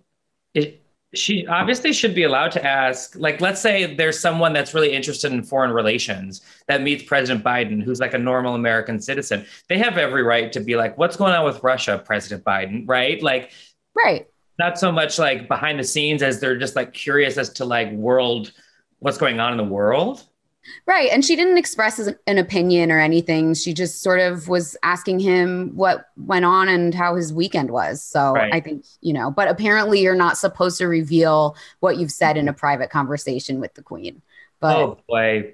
she 1.15 1.47
obviously 1.47 1.93
should 1.93 2.13
be 2.13 2.23
allowed 2.23 2.51
to 2.51 2.65
ask. 2.65 3.15
Like, 3.15 3.39
let's 3.39 3.61
say 3.61 3.95
there's 3.95 4.19
someone 4.19 4.53
that's 4.53 4.73
really 4.73 4.93
interested 4.93 5.31
in 5.31 5.41
foreign 5.43 5.71
relations 5.71 6.41
that 6.67 6.81
meets 6.81 7.03
President 7.03 7.45
Biden, 7.45 7.81
who's 7.81 7.99
like 7.99 8.13
a 8.13 8.17
normal 8.17 8.55
American 8.55 8.99
citizen. 8.99 9.45
They 9.69 9.77
have 9.77 9.97
every 9.97 10.23
right 10.23 10.51
to 10.51 10.59
be 10.59 10.75
like, 10.75 10.97
"What's 10.97 11.15
going 11.15 11.33
on 11.33 11.45
with 11.45 11.63
Russia, 11.63 12.01
President 12.03 12.43
Biden?" 12.43 12.83
Right? 12.87 13.21
Like, 13.21 13.51
Right. 13.95 14.27
not 14.59 14.77
so 14.77 14.91
much 14.91 15.17
like 15.17 15.47
behind 15.47 15.79
the 15.79 15.83
scenes 15.83 16.21
as 16.21 16.39
they're 16.39 16.57
just 16.57 16.75
like 16.75 16.93
curious 16.93 17.37
as 17.37 17.49
to 17.53 17.65
like 17.65 17.91
world, 17.91 18.51
what's 18.99 19.17
going 19.17 19.39
on 19.39 19.51
in 19.51 19.57
the 19.57 19.63
world. 19.63 20.23
Right. 20.85 21.09
And 21.11 21.23
she 21.23 21.35
didn't 21.35 21.57
express 21.57 21.99
an 21.99 22.37
opinion 22.37 22.91
or 22.91 22.99
anything. 22.99 23.53
She 23.53 23.73
just 23.73 24.01
sort 24.01 24.19
of 24.19 24.47
was 24.47 24.77
asking 24.83 25.19
him 25.19 25.71
what 25.75 26.09
went 26.17 26.45
on 26.45 26.69
and 26.69 26.93
how 26.93 27.15
his 27.15 27.33
weekend 27.33 27.71
was. 27.71 28.01
So 28.01 28.33
right. 28.33 28.53
I 28.53 28.59
think, 28.59 28.85
you 29.01 29.13
know, 29.13 29.31
but 29.31 29.47
apparently 29.47 30.01
you're 30.01 30.15
not 30.15 30.37
supposed 30.37 30.77
to 30.79 30.87
reveal 30.87 31.55
what 31.79 31.97
you've 31.97 32.11
said 32.11 32.37
in 32.37 32.47
a 32.47 32.53
private 32.53 32.89
conversation 32.89 33.59
with 33.59 33.73
the 33.73 33.81
queen. 33.81 34.21
But 34.59 34.77
oh 34.77 34.99
boy. 35.07 35.53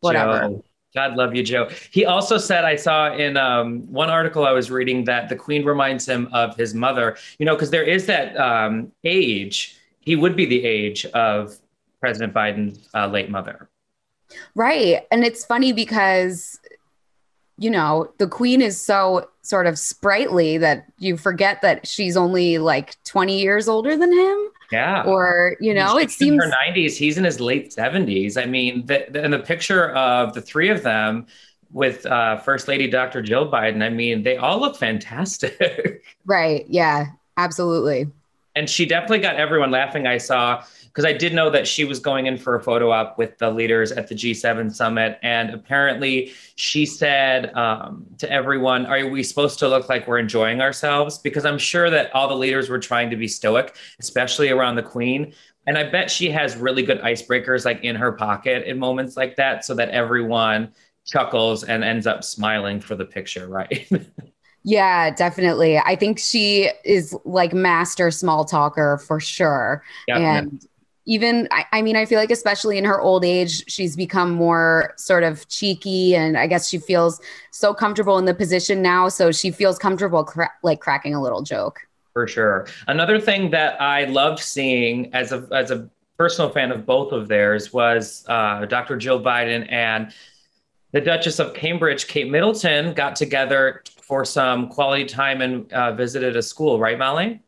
Whatever. 0.00 0.40
Joe. 0.48 0.64
God 0.94 1.16
love 1.16 1.34
you, 1.34 1.42
Joe. 1.42 1.68
He 1.90 2.04
also 2.04 2.38
said, 2.38 2.64
I 2.64 2.76
saw 2.76 3.12
in 3.12 3.36
um, 3.36 3.80
one 3.90 4.10
article 4.10 4.46
I 4.46 4.52
was 4.52 4.70
reading 4.70 5.04
that 5.04 5.28
the 5.28 5.34
queen 5.34 5.64
reminds 5.64 6.06
him 6.08 6.28
of 6.32 6.56
his 6.56 6.72
mother, 6.72 7.16
you 7.38 7.46
know, 7.46 7.54
because 7.56 7.70
there 7.70 7.82
is 7.82 8.06
that 8.06 8.36
um, 8.36 8.92
age. 9.02 9.76
He 10.00 10.14
would 10.14 10.36
be 10.36 10.46
the 10.46 10.64
age 10.64 11.04
of 11.06 11.56
President 12.00 12.32
Biden's 12.32 12.88
uh, 12.94 13.08
late 13.08 13.30
mother. 13.30 13.70
Right. 14.54 15.02
And 15.10 15.24
it's 15.24 15.44
funny 15.44 15.72
because, 15.72 16.58
you 17.58 17.70
know, 17.70 18.12
the 18.18 18.26
queen 18.26 18.60
is 18.60 18.80
so 18.80 19.28
sort 19.42 19.66
of 19.66 19.78
sprightly 19.78 20.58
that 20.58 20.86
you 20.98 21.16
forget 21.16 21.62
that 21.62 21.86
she's 21.86 22.16
only 22.16 22.58
like 22.58 22.96
20 23.04 23.40
years 23.40 23.68
older 23.68 23.96
than 23.96 24.12
him. 24.12 24.48
Yeah. 24.72 25.04
Or, 25.04 25.56
you 25.60 25.74
know, 25.74 25.98
it 25.98 26.10
seems 26.10 26.42
in 26.42 26.50
her 26.50 26.56
90s, 26.72 26.96
he's 26.96 27.18
in 27.18 27.24
his 27.24 27.40
late 27.40 27.70
70s. 27.70 28.40
I 28.40 28.46
mean, 28.46 28.86
the, 28.86 29.06
the, 29.10 29.22
and 29.22 29.32
the 29.32 29.38
picture 29.38 29.90
of 29.90 30.34
the 30.34 30.40
three 30.40 30.68
of 30.68 30.82
them 30.82 31.26
with 31.72 32.06
uh, 32.06 32.38
First 32.38 32.68
Lady 32.68 32.88
Dr. 32.88 33.20
Jill 33.20 33.50
Biden, 33.50 33.82
I 33.82 33.90
mean, 33.90 34.22
they 34.22 34.36
all 34.36 34.58
look 34.58 34.76
fantastic. 34.76 36.02
right. 36.24 36.64
Yeah, 36.68 37.06
absolutely. 37.36 38.10
And 38.56 38.70
she 38.70 38.86
definitely 38.86 39.18
got 39.18 39.36
everyone 39.36 39.70
laughing. 39.70 40.06
I 40.06 40.18
saw 40.18 40.64
because 40.94 41.04
I 41.04 41.12
did 41.12 41.34
know 41.34 41.50
that 41.50 41.66
she 41.66 41.84
was 41.84 41.98
going 41.98 42.26
in 42.26 42.38
for 42.38 42.54
a 42.54 42.62
photo 42.62 42.92
op 42.92 43.18
with 43.18 43.36
the 43.38 43.50
leaders 43.50 43.90
at 43.90 44.06
the 44.06 44.14
G7 44.14 44.72
summit. 44.72 45.18
And 45.24 45.50
apparently, 45.50 46.32
she 46.54 46.86
said 46.86 47.52
um, 47.56 48.06
to 48.18 48.30
everyone, 48.30 48.86
Are 48.86 49.04
we 49.08 49.24
supposed 49.24 49.58
to 49.58 49.68
look 49.68 49.88
like 49.88 50.06
we're 50.06 50.18
enjoying 50.18 50.60
ourselves? 50.60 51.18
Because 51.18 51.44
I'm 51.44 51.58
sure 51.58 51.90
that 51.90 52.14
all 52.14 52.28
the 52.28 52.36
leaders 52.36 52.68
were 52.68 52.78
trying 52.78 53.10
to 53.10 53.16
be 53.16 53.26
stoic, 53.26 53.74
especially 53.98 54.50
around 54.50 54.76
the 54.76 54.84
queen. 54.84 55.34
And 55.66 55.76
I 55.76 55.90
bet 55.90 56.12
she 56.12 56.30
has 56.30 56.56
really 56.56 56.84
good 56.84 57.00
icebreakers 57.00 57.64
like 57.64 57.82
in 57.82 57.96
her 57.96 58.12
pocket 58.12 58.64
in 58.64 58.78
moments 58.78 59.16
like 59.16 59.34
that 59.34 59.64
so 59.64 59.74
that 59.74 59.88
everyone 59.88 60.72
chuckles 61.04 61.64
and 61.64 61.82
ends 61.82 62.06
up 62.06 62.22
smiling 62.22 62.78
for 62.80 62.94
the 62.94 63.04
picture, 63.04 63.48
right? 63.48 63.90
Yeah, 64.66 65.10
definitely. 65.10 65.76
I 65.76 65.94
think 65.94 66.18
she 66.18 66.70
is 66.84 67.14
like 67.26 67.52
master 67.52 68.10
small 68.10 68.46
talker 68.46 68.96
for 69.06 69.20
sure. 69.20 69.82
Yeah, 70.08 70.16
and 70.18 70.66
even 71.06 71.48
I, 71.50 71.64
I, 71.72 71.82
mean 71.82 71.96
i 71.96 72.06
feel 72.06 72.18
like 72.18 72.30
especially 72.30 72.78
in 72.78 72.84
her 72.84 73.00
old 73.00 73.24
age 73.24 73.70
she's 73.70 73.94
become 73.94 74.30
more 74.30 74.94
sort 74.96 75.22
of 75.22 75.46
cheeky 75.48 76.14
and 76.14 76.38
i 76.38 76.46
guess 76.46 76.68
she 76.68 76.78
feels 76.78 77.20
so 77.54 77.72
comfortable 77.72 78.18
in 78.18 78.24
the 78.24 78.34
position 78.34 78.82
now. 78.82 79.08
So 79.08 79.30
she 79.30 79.50
feels 79.50 79.78
comfortable 79.78 80.24
cra- 80.24 80.52
like 80.62 80.80
cracking 80.80 81.14
a 81.14 81.22
little 81.22 81.42
joke. 81.42 81.80
For 82.12 82.26
sure. 82.26 82.66
Another 82.88 83.20
thing 83.20 83.50
that 83.50 83.80
i 83.80 84.04
loved 84.04 84.40
seeing 84.40 85.12
as 85.14 85.32
a 85.32 85.48
as 85.52 85.70
a 85.70 85.88
personal 86.16 86.50
fan 86.50 86.70
of 86.70 86.86
both 86.86 87.12
of 87.12 87.26
theirs 87.28 87.72
was 87.72 88.24
uh, 88.28 88.64
dr 88.66 88.96
jill 88.98 89.20
biden 89.20 89.70
and 89.70 90.12
the 90.92 91.00
duchess 91.00 91.40
of 91.40 91.54
cambridge 91.54 92.06
kate 92.06 92.30
middleton 92.30 92.94
got 92.94 93.16
together 93.16 93.82
for 94.00 94.24
some 94.24 94.68
quality 94.68 95.04
time 95.04 95.40
and 95.40 95.72
uh, 95.72 95.92
visited 95.92 96.36
a 96.36 96.42
school. 96.42 96.78
Right 96.78 96.98
molly 96.98 97.40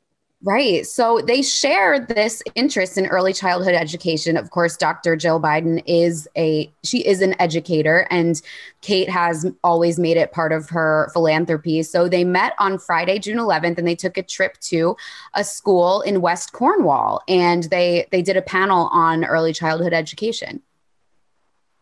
Right. 0.42 0.86
So 0.86 1.20
they 1.26 1.40
share 1.40 1.98
this 1.98 2.42
interest 2.54 2.98
in 2.98 3.06
early 3.06 3.32
childhood 3.32 3.74
education. 3.74 4.36
Of 4.36 4.50
course, 4.50 4.76
Dr. 4.76 5.16
Jill 5.16 5.40
Biden 5.40 5.82
is 5.86 6.28
a 6.36 6.70
she 6.84 6.98
is 7.06 7.22
an 7.22 7.34
educator 7.40 8.06
and 8.10 8.40
Kate 8.82 9.08
has 9.08 9.46
always 9.64 9.98
made 9.98 10.18
it 10.18 10.32
part 10.32 10.52
of 10.52 10.68
her 10.68 11.08
philanthropy. 11.14 11.82
So 11.82 12.06
they 12.06 12.22
met 12.22 12.52
on 12.58 12.78
Friday, 12.78 13.18
June 13.18 13.38
11th 13.38 13.78
and 13.78 13.88
they 13.88 13.96
took 13.96 14.18
a 14.18 14.22
trip 14.22 14.58
to 14.60 14.94
a 15.32 15.42
school 15.42 16.02
in 16.02 16.20
West 16.20 16.52
Cornwall 16.52 17.22
and 17.26 17.64
they 17.64 18.06
they 18.12 18.20
did 18.20 18.36
a 18.36 18.42
panel 18.42 18.88
on 18.92 19.24
early 19.24 19.54
childhood 19.54 19.94
education. 19.94 20.62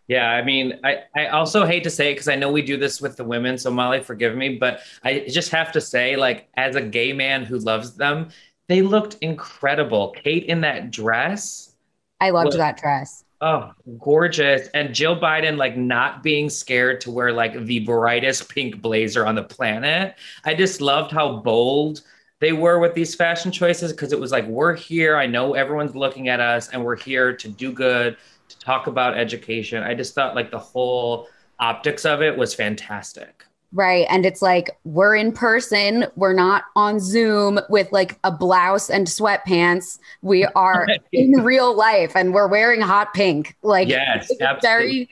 Yeah, 0.07 0.31
I 0.31 0.43
mean, 0.43 0.79
I, 0.85 1.05
I 1.17 1.27
also 1.29 1.65
hate 1.65 1.83
to 1.85 1.91
say 1.91 2.11
it 2.11 2.15
because 2.15 2.29
I 2.29 2.37
know 2.37 2.53
we 2.53 2.61
do 2.61 2.77
this 2.77 3.01
with 3.01 3.17
the 3.17 3.25
women, 3.25 3.57
so 3.57 3.71
Molly, 3.71 4.03
forgive 4.03 4.37
me, 4.37 4.57
but 4.57 4.81
I 5.03 5.21
just 5.31 5.51
have 5.51 5.73
to 5.73 5.81
say, 5.81 6.17
like, 6.17 6.49
as 6.57 6.77
a 6.77 6.83
gay 6.83 7.13
man 7.15 7.45
who 7.45 7.59
loves 7.59 7.95
them, 7.95 8.29
they 8.67 8.83
looked 8.83 9.17
incredible. 9.23 10.11
Kate 10.11 10.45
in 10.45 10.61
that 10.61 10.91
dress. 10.91 11.75
I 12.21 12.31
loved 12.31 12.53
that 12.53 12.77
dress. 12.77 13.25
Oh, 13.41 13.73
gorgeous. 13.99 14.69
And 14.69 14.95
Jill 14.95 15.19
Biden, 15.19 15.57
like, 15.57 15.77
not 15.77 16.23
being 16.23 16.49
scared 16.49 17.01
to 17.03 17.11
wear 17.11 17.33
like 17.33 17.65
the 17.65 17.81
brightest 17.81 18.49
pink 18.49 18.81
blazer 18.81 19.27
on 19.27 19.35
the 19.35 19.43
planet. 19.43 20.17
I 20.45 20.55
just 20.55 20.81
loved 20.81 21.13
how 21.13 21.39
bold 21.39 22.03
they 22.41 22.53
were 22.53 22.79
with 22.79 22.95
these 22.95 23.15
fashion 23.15 23.53
choices 23.53 23.93
because 23.93 24.13
it 24.13 24.21
was 24.21 24.33
like, 24.33 24.47
we're 24.47 24.75
here. 24.75 25.17
I 25.17 25.27
know 25.27 25.55
everyone's 25.55 25.95
looking 25.95 26.29
at 26.29 26.41
us 26.41 26.69
and 26.69 26.85
we're 26.85 26.97
here 26.97 27.35
to 27.37 27.49
do 27.49 27.73
good 27.73 28.17
to 28.49 28.59
talk 28.59 28.87
about 28.87 29.17
education. 29.17 29.83
I 29.83 29.95
just 29.95 30.15
thought 30.15 30.35
like 30.35 30.51
the 30.51 30.59
whole 30.59 31.29
optics 31.59 32.05
of 32.05 32.23
it 32.23 32.37
was 32.37 32.55
fantastic. 32.55 33.45
Right. 33.73 34.07
And 34.09 34.25
it's 34.25 34.41
like 34.41 34.71
we're 34.85 35.17
in 35.17 35.33
person. 35.33 36.07
We're 36.15 36.35
not 36.35 36.65
on 36.77 37.01
Zoom 37.01 37.59
with 37.69 37.91
like 37.91 38.19
a 38.23 38.31
blouse 38.31 38.89
and 38.89 39.07
sweatpants. 39.07 39.99
We 40.23 40.45
are 40.55 40.87
in 41.13 41.33
real 41.43 41.75
life 41.75 42.15
and 42.15 42.33
we're 42.33 42.47
wearing 42.47 42.81
hot 42.81 43.15
pink. 43.15 43.57
Like, 43.63 43.89
yes, 43.89 44.31
very 44.63 45.09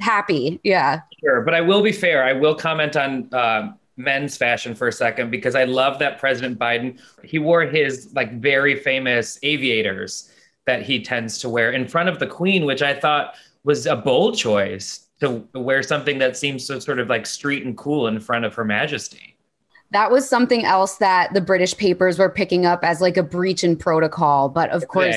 happy. 0.00 0.60
Yeah. 0.62 1.00
Sure. 1.20 1.40
But 1.40 1.54
I 1.54 1.62
will 1.62 1.82
be 1.82 1.92
fair. 1.92 2.22
I 2.22 2.34
will 2.34 2.54
comment 2.54 2.96
on 2.96 3.32
uh, 3.32 3.72
men's 4.02 4.36
fashion 4.36 4.74
for 4.74 4.88
a 4.88 4.92
second 4.92 5.30
because 5.30 5.54
I 5.54 5.64
love 5.64 5.98
that 6.00 6.18
President 6.18 6.58
Biden, 6.58 7.00
he 7.24 7.38
wore 7.38 7.62
his 7.62 8.12
like 8.14 8.40
very 8.40 8.76
famous 8.76 9.38
aviators 9.42 10.30
that 10.66 10.82
he 10.82 11.02
tends 11.02 11.38
to 11.38 11.48
wear 11.48 11.72
in 11.72 11.88
front 11.88 12.08
of 12.08 12.18
the 12.18 12.26
queen, 12.26 12.64
which 12.64 12.82
I 12.82 12.98
thought 12.98 13.34
was 13.64 13.86
a 13.86 13.96
bold 13.96 14.36
choice 14.36 15.06
to 15.20 15.46
wear 15.54 15.82
something 15.82 16.18
that 16.18 16.36
seems 16.36 16.64
so 16.66 16.78
sort 16.78 16.98
of 16.98 17.08
like 17.08 17.26
street 17.26 17.64
and 17.64 17.76
cool 17.76 18.08
in 18.08 18.20
front 18.20 18.44
of 18.44 18.54
her 18.54 18.64
majesty. 18.64 19.36
That 19.90 20.10
was 20.10 20.28
something 20.28 20.64
else 20.64 20.96
that 20.96 21.34
the 21.34 21.40
British 21.40 21.76
papers 21.76 22.18
were 22.18 22.30
picking 22.30 22.64
up 22.66 22.82
as 22.82 23.00
like 23.00 23.16
a 23.16 23.22
breach 23.22 23.62
in 23.62 23.76
protocol. 23.76 24.48
But 24.48 24.70
of 24.70 24.88
course, 24.88 25.14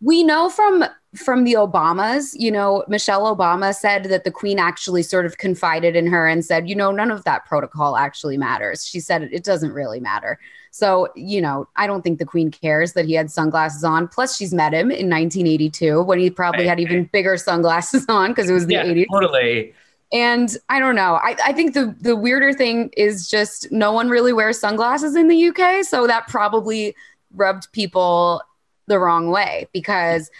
we 0.00 0.22
know 0.22 0.48
from 0.48 0.84
from 1.14 1.44
the 1.44 1.54
Obamas, 1.54 2.34
you 2.38 2.50
know, 2.50 2.84
Michelle 2.88 3.34
Obama 3.34 3.74
said 3.74 4.04
that 4.04 4.24
the 4.24 4.30
Queen 4.30 4.58
actually 4.58 5.02
sort 5.02 5.26
of 5.26 5.38
confided 5.38 5.94
in 5.94 6.06
her 6.06 6.26
and 6.26 6.44
said, 6.44 6.68
you 6.68 6.74
know, 6.74 6.90
none 6.90 7.10
of 7.10 7.24
that 7.24 7.44
protocol 7.44 7.96
actually 7.96 8.38
matters. 8.38 8.86
She 8.86 8.98
said 8.98 9.22
it 9.22 9.44
doesn't 9.44 9.72
really 9.72 10.00
matter. 10.00 10.38
So, 10.70 11.08
you 11.14 11.42
know, 11.42 11.68
I 11.76 11.86
don't 11.86 12.00
think 12.00 12.18
the 12.18 12.24
queen 12.24 12.50
cares 12.50 12.94
that 12.94 13.04
he 13.04 13.12
had 13.12 13.30
sunglasses 13.30 13.84
on. 13.84 14.08
Plus, 14.08 14.34
she's 14.34 14.54
met 14.54 14.72
him 14.72 14.90
in 14.90 15.10
1982 15.10 16.02
when 16.02 16.18
he 16.18 16.30
probably 16.30 16.66
had 16.66 16.80
even 16.80 17.04
bigger 17.12 17.36
sunglasses 17.36 18.06
on 18.08 18.30
because 18.30 18.48
it 18.48 18.54
was 18.54 18.66
the 18.66 18.74
yeah, 18.74 18.86
80s. 18.86 19.04
Totally. 19.12 19.74
And 20.14 20.56
I 20.70 20.78
don't 20.78 20.94
know. 20.94 21.16
I, 21.16 21.36
I 21.44 21.52
think 21.52 21.74
the 21.74 21.94
the 22.00 22.16
weirder 22.16 22.54
thing 22.54 22.90
is 22.96 23.28
just 23.28 23.70
no 23.70 23.92
one 23.92 24.08
really 24.08 24.32
wears 24.32 24.58
sunglasses 24.58 25.14
in 25.14 25.28
the 25.28 25.48
UK. 25.48 25.84
So 25.84 26.06
that 26.06 26.26
probably 26.28 26.94
rubbed 27.34 27.70
people 27.72 28.42
the 28.86 28.98
wrong 28.98 29.30
way 29.30 29.68
because 29.72 30.30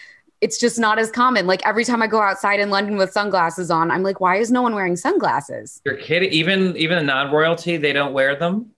it's 0.43 0.59
just 0.59 0.79
not 0.79 0.99
as 0.99 1.11
common. 1.11 1.47
Like 1.47 1.65
every 1.65 1.85
time 1.85 2.03
I 2.03 2.07
go 2.07 2.21
outside 2.21 2.61
in 2.61 2.69
London 2.69 2.97
with 2.97 3.13
sunglasses 3.13 3.71
on, 3.71 3.91
I'm 3.91 4.03
like, 4.03 4.21
why 4.21 4.37
is 4.37 4.51
no 4.51 4.61
one 4.61 4.75
wearing 4.75 4.97
sunglasses? 4.97 5.81
You're 5.87 5.97
kidding. 5.97 6.31
Even 6.31 6.77
even 6.77 6.99
the 6.99 7.05
non-royalty, 7.05 7.79
they 7.79 7.95
don't 7.95 8.13
wear 8.13 8.37
them 8.37 8.73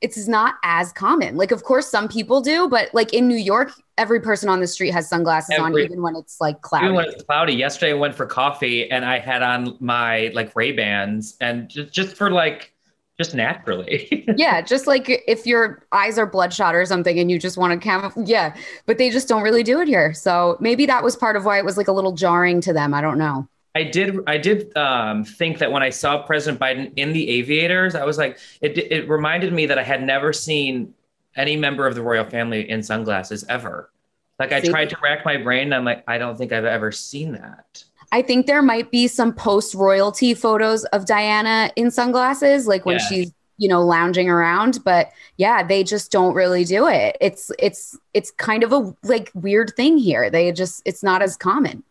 it's 0.00 0.26
not 0.26 0.54
as 0.62 0.92
common. 0.92 1.36
Like, 1.36 1.50
of 1.50 1.62
course, 1.62 1.86
some 1.86 2.08
people 2.08 2.40
do, 2.40 2.68
but 2.68 2.88
like 2.94 3.12
in 3.12 3.28
New 3.28 3.36
York, 3.36 3.72
every 3.98 4.20
person 4.20 4.48
on 4.48 4.60
the 4.60 4.66
street 4.66 4.92
has 4.92 5.08
sunglasses 5.08 5.50
every, 5.58 5.84
on, 5.84 5.90
even 5.90 6.02
when 6.02 6.16
it's 6.16 6.40
like 6.40 6.62
cloudy. 6.62 6.86
Even 6.86 6.96
when 6.96 7.08
it's 7.08 7.22
cloudy. 7.22 7.52
Yesterday, 7.52 7.92
I 7.92 7.94
went 7.94 8.14
for 8.14 8.24
coffee 8.24 8.90
and 8.90 9.04
I 9.04 9.18
had 9.18 9.42
on 9.42 9.76
my 9.78 10.30
like 10.34 10.56
Ray 10.56 10.72
Bans, 10.72 11.36
and 11.40 11.68
just, 11.68 11.92
just 11.92 12.16
for 12.16 12.30
like, 12.30 12.72
just 13.20 13.34
naturally. 13.34 14.24
yeah, 14.38 14.62
just 14.62 14.86
like 14.86 15.04
if 15.28 15.46
your 15.46 15.84
eyes 15.92 16.18
are 16.18 16.24
bloodshot 16.24 16.74
or 16.74 16.86
something, 16.86 17.18
and 17.18 17.30
you 17.30 17.38
just 17.38 17.58
want 17.58 17.70
to 17.70 17.78
camouflage. 17.78 18.26
Yeah, 18.26 18.56
but 18.86 18.96
they 18.96 19.10
just 19.10 19.28
don't 19.28 19.42
really 19.42 19.62
do 19.62 19.78
it 19.80 19.88
here. 19.88 20.14
So 20.14 20.56
maybe 20.58 20.86
that 20.86 21.04
was 21.04 21.16
part 21.16 21.36
of 21.36 21.44
why 21.44 21.58
it 21.58 21.64
was 21.66 21.76
like 21.76 21.88
a 21.88 21.92
little 21.92 22.12
jarring 22.12 22.62
to 22.62 22.72
them. 22.72 22.94
I 22.94 23.02
don't 23.02 23.18
know. 23.18 23.46
I 23.74 23.84
did. 23.84 24.20
I 24.26 24.38
did 24.38 24.74
um, 24.74 25.24
think 25.24 25.58
that 25.58 25.70
when 25.70 25.82
I 25.82 25.90
saw 25.90 26.22
President 26.22 26.58
Biden 26.58 26.94
in 26.96 27.12
the 27.12 27.28
aviators, 27.28 27.94
I 27.94 28.04
was 28.04 28.16
like, 28.16 28.38
it. 28.62 28.78
It 28.78 29.06
reminded 29.06 29.52
me 29.52 29.66
that 29.66 29.78
I 29.78 29.82
had 29.82 30.02
never 30.02 30.32
seen 30.32 30.94
any 31.36 31.56
member 31.56 31.86
of 31.86 31.94
the 31.94 32.02
royal 32.02 32.24
family 32.24 32.70
in 32.70 32.82
sunglasses 32.82 33.44
ever. 33.50 33.90
Like 34.38 34.52
I 34.52 34.60
tried 34.62 34.88
to 34.90 34.96
rack 35.02 35.26
my 35.26 35.36
brain, 35.36 35.64
and 35.64 35.74
I'm 35.74 35.84
like, 35.84 36.04
I 36.08 36.16
don't 36.16 36.38
think 36.38 36.52
I've 36.52 36.64
ever 36.64 36.90
seen 36.90 37.32
that. 37.32 37.84
I 38.12 38.22
think 38.22 38.46
there 38.46 38.62
might 38.62 38.90
be 38.90 39.06
some 39.06 39.32
post 39.32 39.74
royalty 39.74 40.34
photos 40.34 40.84
of 40.86 41.06
Diana 41.06 41.70
in 41.76 41.90
sunglasses, 41.90 42.66
like 42.66 42.84
when 42.84 42.96
yes. 42.96 43.08
she's 43.08 43.32
you 43.60 43.68
know, 43.68 43.82
lounging 43.82 44.28
around. 44.28 44.82
But 44.84 45.12
yeah, 45.36 45.62
they 45.62 45.84
just 45.84 46.10
don't 46.10 46.34
really 46.34 46.64
do 46.64 46.88
it. 46.88 47.16
It's 47.20 47.52
it's 47.58 47.96
it's 48.14 48.30
kind 48.32 48.64
of 48.64 48.72
a 48.72 48.96
like 49.04 49.30
weird 49.34 49.74
thing 49.76 49.98
here. 49.98 50.30
They 50.30 50.50
just 50.50 50.82
it's 50.86 51.02
not 51.02 51.20
as 51.20 51.36
common. 51.36 51.84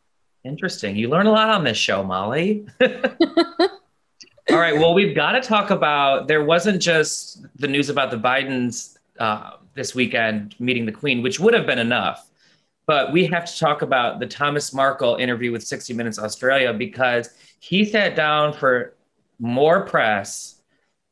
Interesting. 0.43 0.95
You 0.95 1.09
learn 1.09 1.27
a 1.27 1.31
lot 1.31 1.49
on 1.49 1.63
this 1.63 1.77
show, 1.77 2.03
Molly. 2.03 2.65
All 2.81 4.57
right. 4.57 4.73
Well, 4.73 4.95
we've 4.95 5.15
got 5.15 5.33
to 5.33 5.41
talk 5.41 5.69
about. 5.69 6.27
There 6.27 6.43
wasn't 6.43 6.81
just 6.81 7.45
the 7.55 7.67
news 7.67 7.89
about 7.89 8.09
the 8.09 8.17
Bidens 8.17 8.97
uh, 9.19 9.51
this 9.75 9.93
weekend 9.93 10.55
meeting 10.59 10.88
the 10.88 10.91
Queen, 10.91 11.21
which 11.21 11.39
would 11.39 11.53
have 11.53 11.67
been 11.67 11.77
enough, 11.77 12.28
but 12.89 13.12
we 13.12 13.27
have 13.27 13.46
to 13.46 13.55
talk 13.55 13.84
about 13.84 14.19
the 14.19 14.25
Thomas 14.25 14.74
Markle 14.74 15.17
interview 15.17 15.51
with 15.51 15.63
60 15.63 15.93
Minutes 15.93 16.17
Australia 16.17 16.74
because 16.74 17.29
he 17.60 17.86
sat 17.86 18.15
down 18.15 18.51
for 18.51 18.96
more 19.38 19.86
press, 19.86 20.63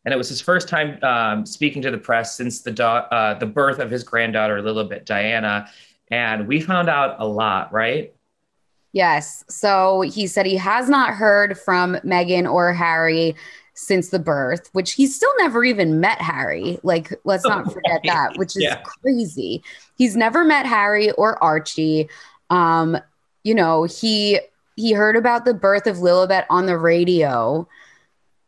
and 0.03 0.12
it 0.12 0.17
was 0.17 0.27
his 0.27 0.41
first 0.41 0.67
time 0.67 0.98
um, 1.03 1.46
speaking 1.46 1.84
to 1.84 1.91
the 1.91 1.98
press 2.00 2.36
since 2.36 2.63
the 2.63 2.74
uh, 2.84 3.38
the 3.38 3.46
birth 3.46 3.77
of 3.77 3.91
his 3.91 4.03
granddaughter 4.03 4.60
Lilibet 4.60 5.05
Diana, 5.05 5.69
and 6.10 6.48
we 6.48 6.62
found 6.62 6.89
out 6.89 7.17
a 7.19 7.27
lot, 7.27 7.72
right? 7.72 8.12
Yes. 8.91 9.43
So 9.48 10.01
he 10.01 10.25
said 10.25 10.48
he 10.48 10.55
has 10.55 10.89
not 10.89 11.13
heard 11.13 11.60
from 11.60 11.98
Meghan 11.98 12.51
or 12.51 12.74
Harry 12.74 13.36
since 13.77 14.10
the 14.10 14.17
birth, 14.17 14.69
which 14.74 14.93
he's 14.93 15.15
still 15.15 15.31
never 15.38 15.63
even 15.63 16.00
met 16.00 16.19
Harry. 16.19 16.79
Like, 16.81 17.13
let's 17.25 17.46
not 17.46 17.72
forget 17.74 18.01
that, 18.05 18.36
which 18.36 18.57
is 18.57 18.63
yeah. 18.63 18.81
crazy. 18.81 19.63
He's 19.98 20.15
never 20.15 20.43
met 20.43 20.65
Harry 20.65 21.12
or 21.12 21.41
Archie. 21.43 22.10
Um, 22.50 22.98
you 23.43 23.53
know, 23.53 23.84
he 23.84 24.39
he 24.75 24.93
heard 24.93 25.15
about 25.15 25.46
the 25.46 25.53
birth 25.53 25.86
of 25.86 25.98
Lilibet 25.98 26.46
on 26.50 26.65
the 26.65 26.77
radio, 26.77 27.67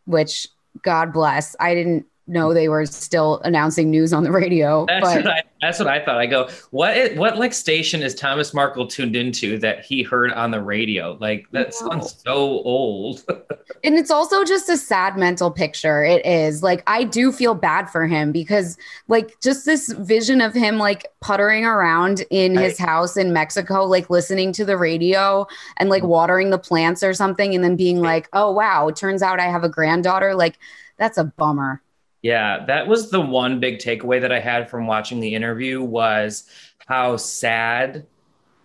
which 0.05 0.48
God 0.81 1.13
bless. 1.13 1.55
I 1.59 1.75
didn't 1.75 2.07
know 2.29 2.53
they 2.53 2.69
were 2.69 2.86
still 2.86 3.39
announcing 3.43 3.89
news 3.89 4.13
on 4.13 4.24
the 4.24 4.31
radio. 4.31 4.86
That's, 4.88 5.05
but... 5.05 5.25
what, 5.25 5.27
I, 5.27 5.43
that's 5.62 5.79
what 5.79 5.88
I 5.88 6.03
thought. 6.03 6.17
I 6.17 6.25
go, 6.25 6.50
what 6.71 6.95
is, 6.95 7.17
what 7.17 7.38
like 7.38 7.53
station 7.53 8.01
is 8.01 8.15
Thomas 8.15 8.53
Markle 8.53 8.88
tuned 8.88 9.15
into 9.15 9.57
that 9.59 9.83
he 9.83 10.03
heard 10.03 10.31
on 10.31 10.51
the 10.51 10.62
radio? 10.62 11.17
Like 11.19 11.48
that 11.51 11.74
sounds 11.74 12.21
so 12.24 12.36
old. 12.38 13.24
and 13.83 13.95
it's 13.95 14.12
also 14.12 14.43
just 14.43 14.69
a 14.69 14.77
sad 14.77 15.17
mental 15.17 15.51
picture. 15.51 16.03
It 16.03 16.25
is 16.25 16.63
like 16.63 16.83
I 16.88 17.03
do 17.03 17.31
feel 17.31 17.55
bad 17.55 17.89
for 17.89 18.07
him 18.07 18.31
because 18.31 18.77
like 19.07 19.39
just 19.41 19.65
this 19.65 19.91
vision 19.91 20.39
of 20.39 20.53
him 20.53 20.77
like 20.77 21.07
puttering 21.21 21.65
around 21.65 22.24
in 22.29 22.55
his 22.55 22.77
house 22.77 23.17
in 23.17 23.33
Mexico, 23.33 23.83
like 23.83 24.09
listening 24.09 24.53
to 24.53 24.65
the 24.65 24.77
radio 24.77 25.48
and 25.77 25.89
like 25.89 26.03
mm-hmm. 26.03 26.12
watering 26.12 26.50
the 26.51 26.59
plants 26.59 27.03
or 27.03 27.13
something, 27.13 27.53
and 27.53 27.63
then 27.63 27.75
being 27.75 28.00
like, 28.00 28.29
oh 28.33 28.51
wow, 28.51 28.88
it 28.88 28.95
turns 28.95 29.21
out 29.21 29.39
I 29.39 29.48
have 29.48 29.63
a 29.63 29.69
granddaughter. 29.69 30.36
Like 30.36 30.57
that's 30.98 31.17
a 31.17 31.24
bummer. 31.24 31.81
Yeah, 32.21 32.65
that 32.65 32.88
was 32.88 33.11
the 33.11 33.21
one 33.21 33.59
big 33.59 33.77
takeaway 33.77 34.19
that 34.21 34.31
I 34.31 34.39
had 34.39 34.69
from 34.69 34.88
watching 34.88 35.19
the 35.19 35.33
interview 35.33 35.81
was 35.81 36.49
how 36.85 37.17
sad 37.17 38.05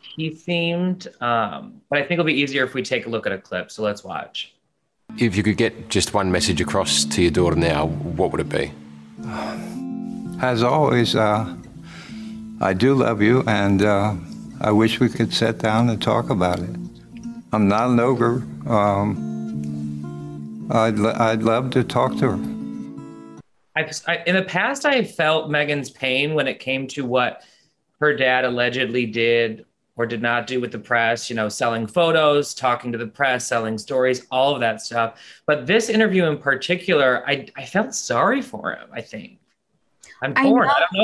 he 0.01 0.35
seemed. 0.35 1.09
Um, 1.21 1.81
but 1.89 1.99
I 1.99 2.03
think 2.03 2.13
it'll 2.13 2.25
be 2.25 2.35
easier 2.35 2.65
if 2.65 2.75
we 2.75 2.83
take 2.83 3.07
a 3.07 3.09
look 3.09 3.27
at 3.27 3.33
a 3.33 3.39
clip. 3.39 3.71
So 3.71 3.83
let's 3.83 4.03
watch. 4.03 4.55
If 5.19 5.37
you 5.37 5.43
could 5.43 5.57
get 5.57 5.89
just 5.89 6.15
one 6.15 6.33
message 6.33 6.61
across 6.61 7.05
to 7.05 7.23
your 7.23 7.31
daughter 7.31 7.57
now, 7.57 7.87
what 7.87 8.33
would 8.33 8.41
it 8.41 8.49
be? 8.49 8.73
As 10.41 10.63
always, 10.63 11.15
uh, 11.15 11.55
I 12.61 12.73
do 12.73 12.95
love 12.95 13.23
you, 13.23 13.45
and 13.47 13.83
uh, 13.83 14.15
I 14.61 14.73
wish 14.73 14.99
we 15.01 15.09
could 15.09 15.33
sit 15.33 15.59
down 15.59 15.89
and 15.91 16.03
talk 16.03 16.31
about 16.31 16.59
it. 16.59 16.71
I'm 17.53 17.69
not 17.69 17.91
an 17.91 18.01
ogre. 18.01 18.43
Um, 18.67 19.31
I'd, 20.71 20.99
I'd 20.99 21.43
love 21.43 21.71
to 21.73 21.85
talk 21.85 22.17
to 22.19 22.33
her. 22.33 22.54
I've, 23.77 23.91
I, 24.07 24.23
in 24.27 24.37
the 24.37 24.43
past, 24.43 24.85
I 24.85 25.03
felt 25.05 25.51
Meghan's 25.51 25.91
pain 25.91 26.35
when 26.35 26.47
it 26.47 26.61
came 26.61 26.87
to 26.89 27.05
what 27.05 27.43
her 28.01 28.15
dad 28.15 28.45
allegedly 28.45 29.07
did 29.07 29.65
or 29.97 30.07
did 30.07 30.23
not 30.23 30.47
do 30.47 30.61
with 30.61 30.73
the 30.73 30.79
press, 30.79 31.31
you 31.31 31.37
know, 31.37 31.49
selling 31.49 31.87
photos, 31.87 32.55
talking 32.55 32.91
to 32.93 32.99
the 32.99 33.07
press, 33.07 33.47
selling 33.47 33.79
stories, 33.79 34.27
all 34.31 34.55
of 34.55 34.61
that 34.61 34.81
stuff. 34.81 35.21
But 35.47 35.67
this 35.67 35.89
interview 35.89 36.25
in 36.25 36.39
particular, 36.39 37.25
I, 37.29 37.47
I 37.57 37.65
felt 37.65 37.95
sorry 37.95 38.43
for 38.43 38.73
him, 38.73 38.89
I 38.93 39.01
think. 39.01 39.39
I'm 40.23 40.35
torn. 40.35 40.69
I, 40.69 40.73
I 40.73 40.81
don't 40.81 41.03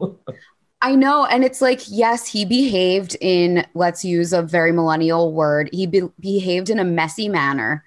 know. 0.00 0.18
I 0.82 0.94
know. 0.94 1.26
And 1.26 1.44
it's 1.44 1.60
like, 1.60 1.82
yes, 1.88 2.26
he 2.26 2.46
behaved 2.46 3.16
in, 3.20 3.66
let's 3.74 4.04
use 4.04 4.32
a 4.32 4.42
very 4.42 4.72
millennial 4.72 5.32
word, 5.32 5.68
he 5.72 5.86
be- 5.86 6.08
behaved 6.18 6.70
in 6.70 6.78
a 6.78 6.84
messy 6.84 7.28
manner. 7.28 7.84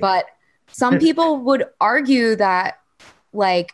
But 0.00 0.26
some 0.68 0.98
people 1.00 1.38
would 1.38 1.64
argue 1.80 2.36
that 2.36 2.77
like 3.32 3.72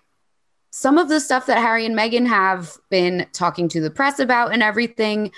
some 0.70 0.98
of 0.98 1.08
the 1.08 1.20
stuff 1.20 1.46
that 1.46 1.58
Harry 1.58 1.86
and 1.86 1.96
Meghan 1.96 2.26
have 2.26 2.76
been 2.90 3.26
talking 3.32 3.68
to 3.68 3.80
the 3.80 3.90
press 3.90 4.18
about 4.18 4.52
and 4.52 4.62
everything 4.62 5.30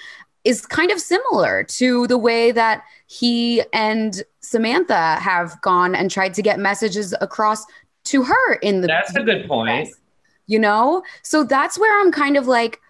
is 0.44 0.64
kind 0.64 0.90
of 0.90 1.00
similar 1.00 1.64
to 1.64 2.07
the 2.07 2.16
way 2.16 2.52
that 2.52 2.85
he 3.07 3.62
and 3.72 4.22
Samantha 4.40 5.16
have 5.16 5.61
gone 5.61 5.94
and 5.94 6.11
tried 6.11 6.35
to 6.35 6.42
get 6.42 6.59
messages 6.59 7.14
across 7.20 7.66
to 8.05 8.22
her 8.22 8.55
in 8.62 8.81
the 8.81 8.87
That's 8.87 9.14
a 9.14 9.22
good 9.22 9.46
point. 9.48 9.88
Press, 9.88 10.00
you 10.46 10.59
know? 10.59 11.02
So 11.22 11.44
that's 11.44 11.79
where 11.79 12.00
I'm 12.00 12.12
kind 12.12 12.37
of 12.37 12.46
like 12.46 12.81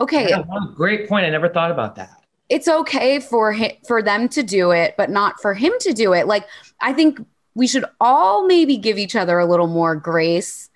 okay, 0.00 0.28
yeah, 0.28 0.42
great 0.74 1.08
point. 1.08 1.26
I 1.26 1.30
never 1.30 1.48
thought 1.48 1.70
about 1.70 1.94
that. 1.96 2.24
It's 2.48 2.68
okay 2.68 3.20
for 3.20 3.52
him, 3.52 3.72
for 3.86 4.02
them 4.02 4.28
to 4.30 4.42
do 4.42 4.72
it, 4.72 4.94
but 4.96 5.10
not 5.10 5.40
for 5.40 5.54
him 5.54 5.72
to 5.80 5.92
do 5.92 6.12
it. 6.12 6.26
Like 6.26 6.46
I 6.80 6.92
think 6.92 7.24
we 7.54 7.66
should 7.66 7.84
all 8.00 8.46
maybe 8.46 8.76
give 8.76 8.98
each 8.98 9.16
other 9.16 9.38
a 9.38 9.46
little 9.46 9.66
more 9.66 9.94
grace 9.94 10.70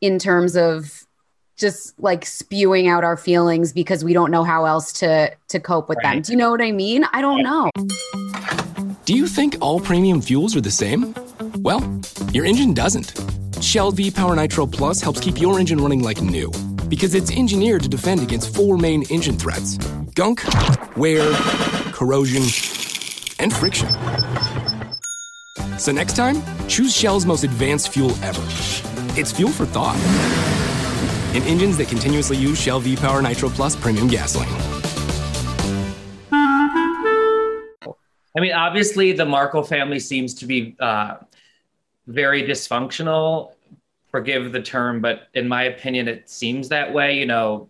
in 0.00 0.18
terms 0.18 0.56
of 0.56 1.04
just 1.56 1.98
like 1.98 2.24
spewing 2.24 2.86
out 2.86 3.02
our 3.02 3.16
feelings 3.16 3.72
because 3.72 4.04
we 4.04 4.12
don't 4.12 4.30
know 4.30 4.44
how 4.44 4.64
else 4.64 4.92
to 4.92 5.34
to 5.48 5.58
cope 5.58 5.88
with 5.88 5.98
right. 5.98 6.14
them. 6.14 6.22
Do 6.22 6.32
you 6.32 6.38
know 6.38 6.50
what 6.50 6.62
I 6.62 6.72
mean? 6.72 7.04
I 7.12 7.20
don't 7.20 7.42
know. 7.42 7.70
Do 9.04 9.14
you 9.14 9.26
think 9.26 9.56
all 9.60 9.80
premium 9.80 10.20
fuels 10.20 10.54
are 10.54 10.60
the 10.60 10.70
same? 10.70 11.14
Well, 11.56 11.82
your 12.32 12.44
engine 12.44 12.74
doesn't. 12.74 13.18
Shell 13.60 13.92
V 13.92 14.10
Power 14.10 14.36
Nitro 14.36 14.66
Plus 14.66 15.00
helps 15.00 15.18
keep 15.18 15.40
your 15.40 15.58
engine 15.58 15.80
running 15.80 16.02
like 16.02 16.22
new 16.22 16.52
because 16.88 17.14
it's 17.14 17.30
engineered 17.32 17.82
to 17.82 17.88
defend 17.88 18.22
against 18.22 18.54
four 18.54 18.78
main 18.78 19.02
engine 19.10 19.36
threats 19.36 19.78
gunk, 20.14 20.42
wear, 20.96 21.32
corrosion, 21.92 22.42
and 23.38 23.52
friction. 23.52 23.88
So 25.78 25.92
next 25.92 26.16
time, 26.16 26.42
choose 26.66 26.94
Shell's 26.94 27.24
most 27.24 27.44
advanced 27.44 27.92
fuel 27.92 28.10
ever. 28.24 28.42
It's 29.18 29.30
fuel 29.30 29.52
for 29.52 29.64
thought. 29.64 29.96
In 31.36 31.44
engines 31.44 31.76
that 31.76 31.88
continuously 31.88 32.36
use 32.36 32.60
Shell 32.60 32.80
V 32.80 32.96
Power 32.96 33.22
Nitro 33.22 33.48
Plus 33.48 33.76
premium 33.76 34.08
gasoline. 34.08 34.48
I 38.36 38.40
mean, 38.40 38.52
obviously, 38.52 39.12
the 39.12 39.24
Markle 39.24 39.62
family 39.62 40.00
seems 40.00 40.34
to 40.34 40.46
be 40.46 40.76
uh, 40.80 41.18
very 42.08 42.42
dysfunctional. 42.42 43.52
Forgive 44.10 44.50
the 44.50 44.62
term, 44.62 45.00
but 45.00 45.28
in 45.34 45.46
my 45.46 45.64
opinion, 45.64 46.08
it 46.08 46.28
seems 46.28 46.68
that 46.70 46.92
way. 46.92 47.18
You 47.18 47.26
know, 47.26 47.68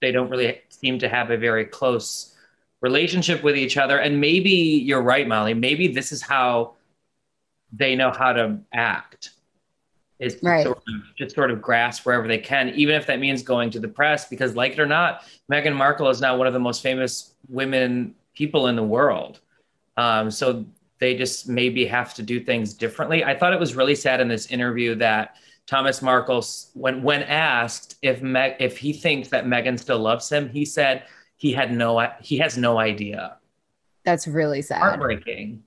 they 0.00 0.12
don't 0.12 0.30
really 0.30 0.60
seem 0.68 1.00
to 1.00 1.08
have 1.08 1.32
a 1.32 1.36
very 1.36 1.64
close 1.64 2.36
relationship 2.82 3.42
with 3.42 3.56
each 3.56 3.76
other. 3.76 3.98
And 3.98 4.20
maybe 4.20 4.50
you're 4.50 5.02
right, 5.02 5.26
Molly. 5.26 5.54
Maybe 5.54 5.88
this 5.88 6.12
is 6.12 6.22
how 6.22 6.75
they 7.76 7.94
know 7.94 8.10
how 8.10 8.32
to 8.32 8.58
act 8.72 9.30
is 10.18 10.38
right. 10.42 10.64
sort 10.64 10.78
of, 10.78 11.16
just 11.16 11.34
sort 11.34 11.50
of 11.50 11.60
grasp 11.60 12.06
wherever 12.06 12.26
they 12.26 12.38
can, 12.38 12.70
even 12.70 12.94
if 12.94 13.06
that 13.06 13.20
means 13.20 13.42
going 13.42 13.70
to 13.70 13.80
the 13.80 13.88
press. 13.88 14.28
Because, 14.28 14.56
like 14.56 14.72
it 14.72 14.80
or 14.80 14.86
not, 14.86 15.24
Meghan 15.50 15.76
Markle 15.76 16.08
is 16.08 16.20
now 16.20 16.36
one 16.36 16.46
of 16.46 16.52
the 16.52 16.58
most 16.58 16.82
famous 16.82 17.34
women 17.48 18.14
people 18.34 18.68
in 18.68 18.76
the 18.76 18.82
world. 18.82 19.40
Um, 19.96 20.30
so 20.30 20.64
they 20.98 21.16
just 21.16 21.48
maybe 21.48 21.84
have 21.86 22.14
to 22.14 22.22
do 22.22 22.40
things 22.40 22.72
differently. 22.74 23.24
I 23.24 23.36
thought 23.36 23.52
it 23.52 23.60
was 23.60 23.74
really 23.74 23.94
sad 23.94 24.20
in 24.20 24.28
this 24.28 24.46
interview 24.46 24.94
that 24.96 25.36
Thomas 25.66 26.00
Markle, 26.00 26.44
when 26.74 27.02
when 27.02 27.22
asked 27.24 27.96
if 28.02 28.22
Meg, 28.22 28.56
if 28.60 28.78
he 28.78 28.92
thinks 28.92 29.28
that 29.28 29.44
Meghan 29.44 29.78
still 29.78 29.98
loves 29.98 30.30
him, 30.30 30.48
he 30.48 30.64
said 30.64 31.04
he 31.36 31.52
had 31.52 31.72
no 31.72 32.08
he 32.22 32.38
has 32.38 32.56
no 32.56 32.78
idea. 32.78 33.36
That's 34.04 34.26
really 34.26 34.62
sad. 34.62 34.78
Heartbreaking 34.78 35.62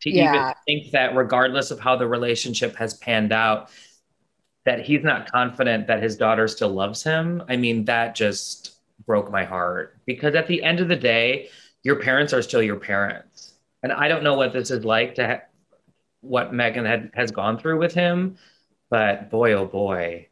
to 0.00 0.10
yeah. 0.10 0.34
even 0.34 0.54
think 0.66 0.92
that 0.92 1.16
regardless 1.16 1.70
of 1.70 1.80
how 1.80 1.96
the 1.96 2.06
relationship 2.06 2.76
has 2.76 2.94
panned 2.94 3.32
out 3.32 3.70
that 4.64 4.84
he's 4.84 5.02
not 5.02 5.30
confident 5.30 5.86
that 5.86 6.02
his 6.02 6.16
daughter 6.16 6.46
still 6.46 6.68
loves 6.68 7.02
him. 7.02 7.42
I 7.48 7.56
mean 7.56 7.84
that 7.86 8.14
just 8.14 8.76
broke 9.06 9.30
my 9.30 9.44
heart. 9.44 9.96
Because 10.04 10.34
at 10.34 10.46
the 10.46 10.62
end 10.62 10.80
of 10.80 10.88
the 10.88 10.96
day 10.96 11.48
your 11.82 11.96
parents 11.96 12.32
are 12.32 12.42
still 12.42 12.62
your 12.62 12.76
parents. 12.76 13.54
And 13.82 13.92
i 13.92 14.08
don't 14.08 14.24
know 14.24 14.34
what 14.34 14.52
this 14.52 14.70
is 14.70 14.84
like 14.84 15.14
to 15.16 15.26
ha- 15.26 15.42
what 16.20 16.52
meghan 16.52 16.84
had, 16.84 17.10
has 17.14 17.30
gone 17.30 17.58
through 17.58 17.78
with 17.78 17.94
him 17.94 18.36
but 18.90 19.30
boy 19.30 19.52
oh 19.52 19.66
boy. 19.66 20.26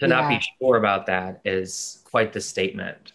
To 0.00 0.08
yeah. 0.08 0.20
not 0.20 0.28
be 0.28 0.40
sure 0.58 0.76
about 0.76 1.06
that 1.06 1.40
is 1.44 2.02
quite 2.04 2.32
the 2.32 2.40
statement 2.40 3.12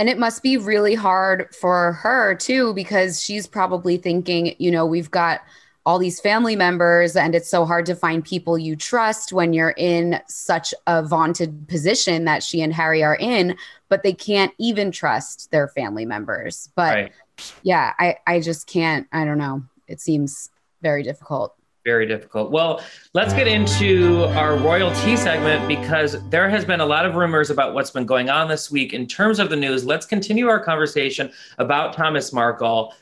and 0.00 0.08
it 0.08 0.18
must 0.18 0.42
be 0.42 0.56
really 0.56 0.94
hard 0.94 1.54
for 1.54 1.92
her 1.92 2.34
too, 2.34 2.72
because 2.72 3.22
she's 3.22 3.46
probably 3.46 3.98
thinking, 3.98 4.56
you 4.56 4.70
know, 4.70 4.86
we've 4.86 5.10
got 5.10 5.42
all 5.84 5.98
these 5.98 6.18
family 6.18 6.56
members 6.56 7.16
and 7.16 7.34
it's 7.34 7.50
so 7.50 7.66
hard 7.66 7.84
to 7.84 7.94
find 7.94 8.24
people 8.24 8.56
you 8.56 8.74
trust 8.76 9.30
when 9.30 9.52
you're 9.52 9.74
in 9.76 10.18
such 10.26 10.72
a 10.86 11.02
vaunted 11.02 11.68
position 11.68 12.24
that 12.24 12.42
she 12.42 12.62
and 12.62 12.72
Harry 12.72 13.02
are 13.02 13.16
in 13.16 13.54
but 13.90 14.02
they 14.02 14.14
can't 14.14 14.54
even 14.56 14.90
trust 14.90 15.50
their 15.50 15.68
family 15.68 16.06
members. 16.06 16.70
But 16.74 16.94
right. 16.94 17.12
yeah 17.62 17.92
I 17.98 18.16
I 18.26 18.40
just 18.40 18.66
can't 18.66 19.06
I 19.12 19.26
don't 19.26 19.36
know. 19.36 19.64
It 19.86 20.00
seems 20.00 20.48
very 20.80 21.02
difficult 21.02 21.54
very 21.84 22.06
difficult. 22.06 22.50
Well, 22.50 22.82
let's 23.14 23.32
get 23.32 23.46
into 23.46 24.24
our 24.36 24.56
royalty 24.56 25.16
segment 25.16 25.66
because 25.66 26.16
there 26.28 26.48
has 26.48 26.64
been 26.64 26.80
a 26.80 26.86
lot 26.86 27.06
of 27.06 27.14
rumors 27.14 27.50
about 27.50 27.74
what's 27.74 27.90
been 27.90 28.06
going 28.06 28.28
on 28.28 28.48
this 28.48 28.70
week 28.70 28.92
in 28.92 29.06
terms 29.06 29.38
of 29.38 29.50
the 29.50 29.56
news. 29.56 29.84
Let's 29.84 30.06
continue 30.06 30.48
our 30.48 30.62
conversation 30.62 31.32
about 31.58 31.94
Thomas 31.94 32.32
Markle 32.32 32.94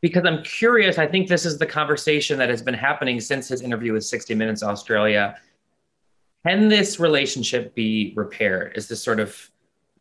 because 0.00 0.24
I'm 0.24 0.42
curious. 0.42 0.98
I 0.98 1.06
think 1.06 1.28
this 1.28 1.44
is 1.44 1.58
the 1.58 1.66
conversation 1.66 2.38
that 2.38 2.48
has 2.48 2.62
been 2.62 2.74
happening 2.74 3.20
since 3.20 3.48
his 3.48 3.62
interview 3.62 3.92
with 3.94 4.04
60 4.04 4.34
Minutes 4.34 4.62
Australia. 4.62 5.38
Can 6.46 6.68
this 6.68 7.00
relationship 7.00 7.74
be 7.74 8.12
repaired? 8.16 8.72
Is 8.76 8.86
this 8.88 9.02
sort 9.02 9.18
of 9.18 9.50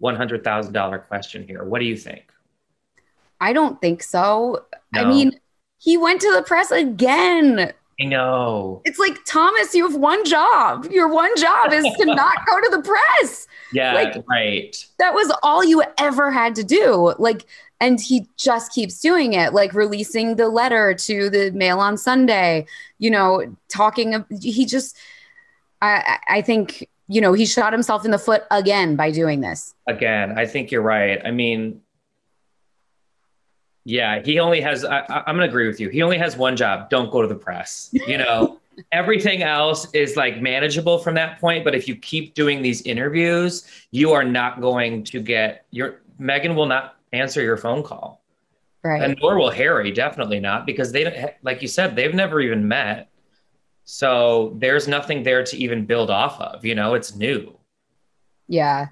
$100,000 0.01 1.07
question 1.07 1.47
here? 1.47 1.63
What 1.63 1.79
do 1.79 1.85
you 1.85 1.97
think? 1.97 2.31
I 3.39 3.53
don't 3.53 3.79
think 3.81 4.03
so. 4.03 4.65
No. 4.93 5.01
I 5.01 5.05
mean, 5.05 5.39
he 5.79 5.97
went 5.97 6.21
to 6.21 6.33
the 6.33 6.41
press 6.41 6.71
again. 6.71 7.73
I 7.99 8.05
know. 8.05 8.81
It's 8.85 8.99
like, 8.99 9.17
Thomas, 9.25 9.73
you 9.73 9.89
have 9.89 9.99
one 9.99 10.23
job. 10.23 10.85
Your 10.91 11.07
one 11.07 11.35
job 11.37 11.73
is 11.73 11.83
to 11.83 12.05
not 12.05 12.45
go 12.45 12.61
to 12.61 12.69
the 12.69 12.81
press. 12.83 13.47
Yeah, 13.73 13.93
like, 13.93 14.23
right. 14.29 14.75
That 14.99 15.15
was 15.15 15.31
all 15.41 15.63
you 15.63 15.83
ever 15.97 16.31
had 16.31 16.53
to 16.55 16.63
do. 16.63 17.15
Like, 17.17 17.45
and 17.79 17.99
he 17.99 18.27
just 18.37 18.71
keeps 18.71 18.99
doing 18.99 19.33
it, 19.33 19.53
like 19.53 19.73
releasing 19.73 20.35
the 20.35 20.47
letter 20.47 20.93
to 20.93 21.29
the 21.29 21.51
Mail 21.51 21.79
on 21.79 21.97
Sunday, 21.97 22.67
you 22.99 23.09
know, 23.09 23.55
talking. 23.67 24.23
He 24.41 24.65
just, 24.65 24.95
I, 25.81 26.19
I 26.27 26.41
think, 26.41 26.87
you 27.07 27.21
know, 27.21 27.33
he 27.33 27.45
shot 27.45 27.73
himself 27.73 28.05
in 28.05 28.11
the 28.11 28.19
foot 28.19 28.43
again 28.51 28.95
by 28.95 29.11
doing 29.11 29.41
this. 29.41 29.73
Again, 29.87 30.37
I 30.37 30.45
think 30.45 30.71
you're 30.71 30.81
right. 30.81 31.19
I 31.25 31.31
mean, 31.31 31.81
yeah, 33.87 34.21
he 34.21 34.37
only 34.39 34.59
has. 34.59 34.83
I, 34.83 34.99
am 35.07 35.37
going 35.37 35.37
to 35.37 35.45
agree 35.45 35.65
with 35.65 35.79
you. 35.79 35.87
He 35.87 36.01
only 36.01 36.17
has 36.17 36.35
one 36.35 36.57
job. 36.57 36.89
Don't 36.89 37.09
go 37.09 37.21
to 37.21 37.27
the 37.27 37.35
press. 37.35 37.89
You 37.93 38.17
know, 38.17 38.59
everything 38.91 39.43
else 39.43 39.89
is 39.93 40.17
like 40.17 40.41
manageable 40.41 40.97
from 40.97 41.15
that 41.15 41.39
point. 41.39 41.63
But 41.63 41.73
if 41.73 41.87
you 41.87 41.95
keep 41.95 42.33
doing 42.33 42.61
these 42.61 42.81
interviews, 42.81 43.65
you 43.91 44.11
are 44.11 44.25
not 44.25 44.59
going 44.59 45.05
to 45.05 45.21
get 45.21 45.65
your 45.71 46.01
Meghan 46.19 46.53
will 46.53 46.65
not 46.65 46.97
answer 47.13 47.41
your 47.41 47.55
phone 47.55 47.81
call, 47.81 48.21
right? 48.83 49.01
And 49.01 49.17
nor 49.21 49.37
will 49.37 49.51
Harry. 49.51 49.93
Definitely 49.93 50.41
not 50.41 50.65
because 50.65 50.91
they, 50.91 51.05
don't. 51.05 51.33
like 51.41 51.61
you 51.61 51.69
said, 51.69 51.95
they've 51.95 52.13
never 52.13 52.41
even 52.41 52.67
met. 52.67 53.09
So 53.85 54.53
there's 54.57 54.89
nothing 54.89 55.23
there 55.23 55.45
to 55.45 55.55
even 55.55 55.85
build 55.85 56.09
off 56.09 56.41
of. 56.41 56.65
You 56.65 56.75
know, 56.75 56.93
it's 56.93 57.15
new. 57.15 57.57
Yeah. 58.49 58.87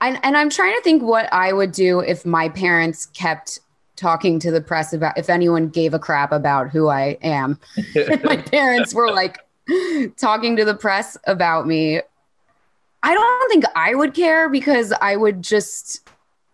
And 0.00 0.18
and 0.22 0.38
I'm 0.38 0.48
trying 0.48 0.74
to 0.74 0.80
think 0.80 1.02
what 1.02 1.30
I 1.34 1.52
would 1.52 1.72
do 1.72 2.00
if 2.00 2.24
my 2.24 2.48
parents 2.48 3.04
kept 3.04 3.60
talking 3.98 4.38
to 4.40 4.50
the 4.50 4.60
press 4.60 4.92
about 4.92 5.18
if 5.18 5.28
anyone 5.28 5.68
gave 5.68 5.92
a 5.92 5.98
crap 5.98 6.32
about 6.32 6.70
who 6.70 6.88
I 6.88 7.18
am. 7.22 7.58
my 8.24 8.36
parents 8.50 8.94
were 8.94 9.10
like 9.12 9.38
talking 10.16 10.56
to 10.56 10.64
the 10.64 10.74
press 10.74 11.16
about 11.26 11.66
me. 11.66 12.00
I 13.02 13.14
don't 13.14 13.50
think 13.50 13.64
I 13.76 13.94
would 13.94 14.14
care 14.14 14.48
because 14.48 14.92
I 14.92 15.16
would 15.16 15.42
just 15.42 16.08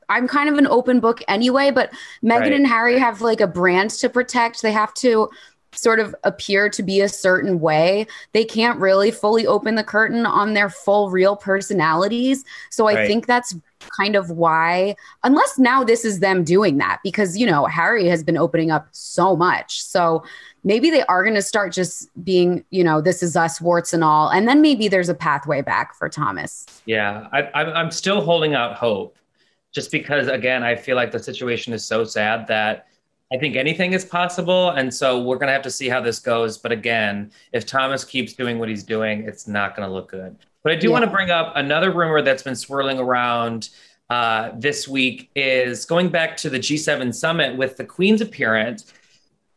I'm 0.08 0.28
kind 0.28 0.48
of 0.48 0.58
an 0.58 0.66
open 0.66 1.00
book 1.00 1.22
anyway, 1.28 1.70
but 1.70 1.90
Meghan 2.22 2.40
right. 2.40 2.52
and 2.52 2.66
Harry 2.66 2.98
have 2.98 3.20
like 3.20 3.40
a 3.40 3.46
brand 3.46 3.90
to 3.90 4.08
protect. 4.08 4.62
They 4.62 4.72
have 4.72 4.92
to 4.94 5.30
sort 5.74 6.00
of 6.00 6.14
appear 6.24 6.68
to 6.70 6.82
be 6.82 7.00
a 7.00 7.08
certain 7.08 7.60
way. 7.60 8.06
They 8.32 8.44
can't 8.44 8.78
really 8.78 9.10
fully 9.10 9.46
open 9.46 9.74
the 9.74 9.84
curtain 9.84 10.26
on 10.26 10.54
their 10.54 10.70
full 10.70 11.10
real 11.10 11.36
personalities. 11.36 12.44
So 12.70 12.88
I 12.88 12.94
right. 12.94 13.06
think 13.06 13.26
that's 13.26 13.54
kind 13.98 14.16
of 14.16 14.30
why, 14.30 14.96
unless 15.24 15.58
now 15.58 15.84
this 15.84 16.04
is 16.04 16.20
them 16.20 16.42
doing 16.42 16.78
that, 16.78 17.00
because, 17.04 17.36
you 17.36 17.46
know, 17.46 17.66
Harry 17.66 18.06
has 18.08 18.22
been 18.22 18.38
opening 18.38 18.70
up 18.70 18.88
so 18.92 19.36
much. 19.36 19.82
So 19.82 20.24
maybe 20.62 20.88
they 20.88 21.02
are 21.04 21.22
going 21.22 21.34
to 21.34 21.42
start 21.42 21.72
just 21.72 22.08
being, 22.24 22.64
you 22.70 22.82
know, 22.82 23.02
this 23.02 23.22
is 23.22 23.36
us, 23.36 23.60
warts 23.60 23.92
and 23.92 24.02
all. 24.02 24.30
And 24.30 24.48
then 24.48 24.62
maybe 24.62 24.88
there's 24.88 25.10
a 25.10 25.14
pathway 25.14 25.60
back 25.60 25.94
for 25.94 26.08
Thomas. 26.08 26.66
Yeah, 26.86 27.28
I, 27.32 27.42
I'm 27.42 27.90
still 27.90 28.22
holding 28.22 28.54
out 28.54 28.74
hope 28.76 29.18
just 29.70 29.90
because, 29.90 30.28
again, 30.28 30.62
I 30.62 30.76
feel 30.76 30.96
like 30.96 31.10
the 31.10 31.18
situation 31.18 31.74
is 31.74 31.84
so 31.84 32.04
sad 32.04 32.46
that 32.46 32.86
I 33.32 33.38
think 33.38 33.56
anything 33.56 33.92
is 33.92 34.04
possible. 34.04 34.70
And 34.70 34.92
so 34.92 35.22
we're 35.22 35.36
going 35.36 35.48
to 35.48 35.52
have 35.52 35.62
to 35.62 35.70
see 35.70 35.88
how 35.88 36.00
this 36.00 36.18
goes. 36.18 36.58
But 36.58 36.72
again, 36.72 37.32
if 37.52 37.66
Thomas 37.66 38.04
keeps 38.04 38.34
doing 38.34 38.58
what 38.58 38.68
he's 38.68 38.84
doing, 38.84 39.24
it's 39.24 39.48
not 39.48 39.74
going 39.74 39.88
to 39.88 39.92
look 39.92 40.10
good. 40.10 40.36
But 40.62 40.72
I 40.72 40.76
do 40.76 40.88
yeah. 40.88 40.92
want 40.92 41.04
to 41.04 41.10
bring 41.10 41.30
up 41.30 41.52
another 41.56 41.90
rumor 41.90 42.22
that's 42.22 42.42
been 42.42 42.56
swirling 42.56 42.98
around 42.98 43.70
uh, 44.10 44.50
this 44.56 44.86
week 44.86 45.30
is 45.34 45.84
going 45.86 46.10
back 46.10 46.36
to 46.38 46.50
the 46.50 46.58
G7 46.58 47.14
summit 47.14 47.56
with 47.56 47.76
the 47.76 47.84
Queen's 47.84 48.20
appearance. 48.20 48.92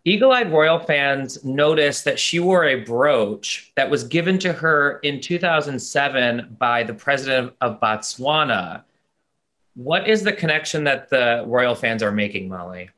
Eagle 0.06 0.32
eyed 0.32 0.52
royal 0.52 0.80
fans 0.80 1.44
noticed 1.44 2.06
that 2.06 2.18
she 2.18 2.40
wore 2.40 2.64
a 2.64 2.76
brooch 2.76 3.74
that 3.76 3.90
was 3.90 4.06
given 4.06 4.40
to 4.40 4.54
her 4.54 5.00
in 5.00 5.20
2007 5.20 6.56
by 6.58 6.82
the 6.84 6.94
president 6.94 7.54
of 7.60 7.82
Botswana. 7.82 8.84
What 9.76 10.08
is 10.08 10.24
the 10.24 10.32
connection 10.32 10.86
that 10.86 11.10
the 11.10 11.44
royal 11.46 11.76
fans 11.76 12.02
are 12.02 12.12
making, 12.12 12.48
Molly? 12.48 12.90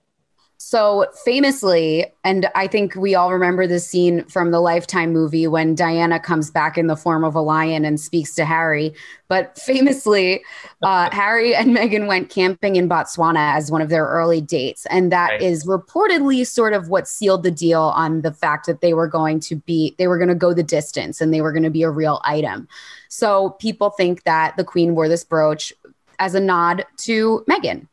So 0.61 1.07
famously, 1.23 2.05
and 2.25 2.49
I 2.53 2.67
think 2.67 2.93
we 2.95 3.15
all 3.15 3.31
remember 3.31 3.65
this 3.65 3.87
scene 3.87 4.25
from 4.25 4.51
the 4.51 4.59
Lifetime 4.59 5.13
movie 5.13 5.47
when 5.47 5.73
Diana 5.73 6.19
comes 6.19 6.51
back 6.51 6.77
in 6.77 6.87
the 6.87 6.97
form 6.97 7.23
of 7.23 7.33
a 7.33 7.39
lion 7.39 7.85
and 7.85 7.97
speaks 7.97 8.35
to 8.35 8.43
Harry. 8.43 8.93
But 9.29 9.57
famously, 9.65 10.43
uh, 10.83 11.09
Harry 11.13 11.55
and 11.55 11.75
Meghan 11.75 12.07
went 12.07 12.29
camping 12.29 12.75
in 12.75 12.89
Botswana 12.89 13.55
as 13.55 13.71
one 13.71 13.81
of 13.81 13.87
their 13.87 14.05
early 14.05 14.41
dates. 14.41 14.85
And 14.87 15.13
that 15.13 15.29
right. 15.29 15.41
is 15.41 15.65
reportedly 15.65 16.45
sort 16.45 16.73
of 16.73 16.89
what 16.89 17.07
sealed 17.07 17.43
the 17.43 17.51
deal 17.51 17.93
on 17.95 18.21
the 18.21 18.33
fact 18.33 18.65
that 18.65 18.81
they 18.81 18.93
were 18.93 19.07
going 19.07 19.39
to 19.39 19.55
be, 19.55 19.95
they 19.97 20.07
were 20.07 20.17
going 20.17 20.27
to 20.27 20.35
go 20.35 20.53
the 20.53 20.61
distance 20.61 21.21
and 21.21 21.33
they 21.33 21.39
were 21.39 21.53
going 21.53 21.63
to 21.63 21.69
be 21.69 21.83
a 21.83 21.89
real 21.89 22.19
item. 22.25 22.67
So 23.07 23.51
people 23.61 23.91
think 23.91 24.23
that 24.23 24.57
the 24.57 24.65
Queen 24.65 24.93
wore 24.93 25.07
this 25.07 25.23
brooch 25.23 25.71
as 26.19 26.35
a 26.35 26.41
nod 26.41 26.85
to 26.97 27.45
Meghan. 27.49 27.87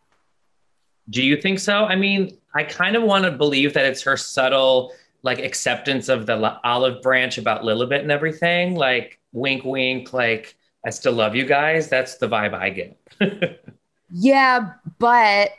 Do 1.11 1.23
you 1.23 1.41
think 1.41 1.59
so? 1.59 1.85
I 1.85 1.97
mean, 1.97 2.37
I 2.55 2.65
kind 2.65 2.97
of 2.97 3.03
want 3.03 3.25
to 3.25 3.31
believe 3.31 3.75
that 3.75 3.85
it's 3.85 4.03
her 4.03 4.17
subtle 4.17 4.93
like 5.23 5.39
acceptance 5.39 6.09
of 6.09 6.27
the 6.27 6.59
olive 6.63 7.03
branch 7.03 7.37
about 7.37 7.63
Lilibet 7.63 8.01
and 8.01 8.11
everything. 8.11 8.77
Like 8.77 9.21
wink, 9.33 9.65
wink. 9.65 10.13
Like 10.13 10.57
I 10.85 10.91
still 10.91 11.13
love 11.13 11.35
you 11.35 11.45
guys. 11.45 11.89
That's 11.89 12.17
the 12.17 12.29
vibe 12.29 12.55
I 12.55 12.71
get. 12.71 13.61
yeah, 14.11 14.73
but 14.99 15.51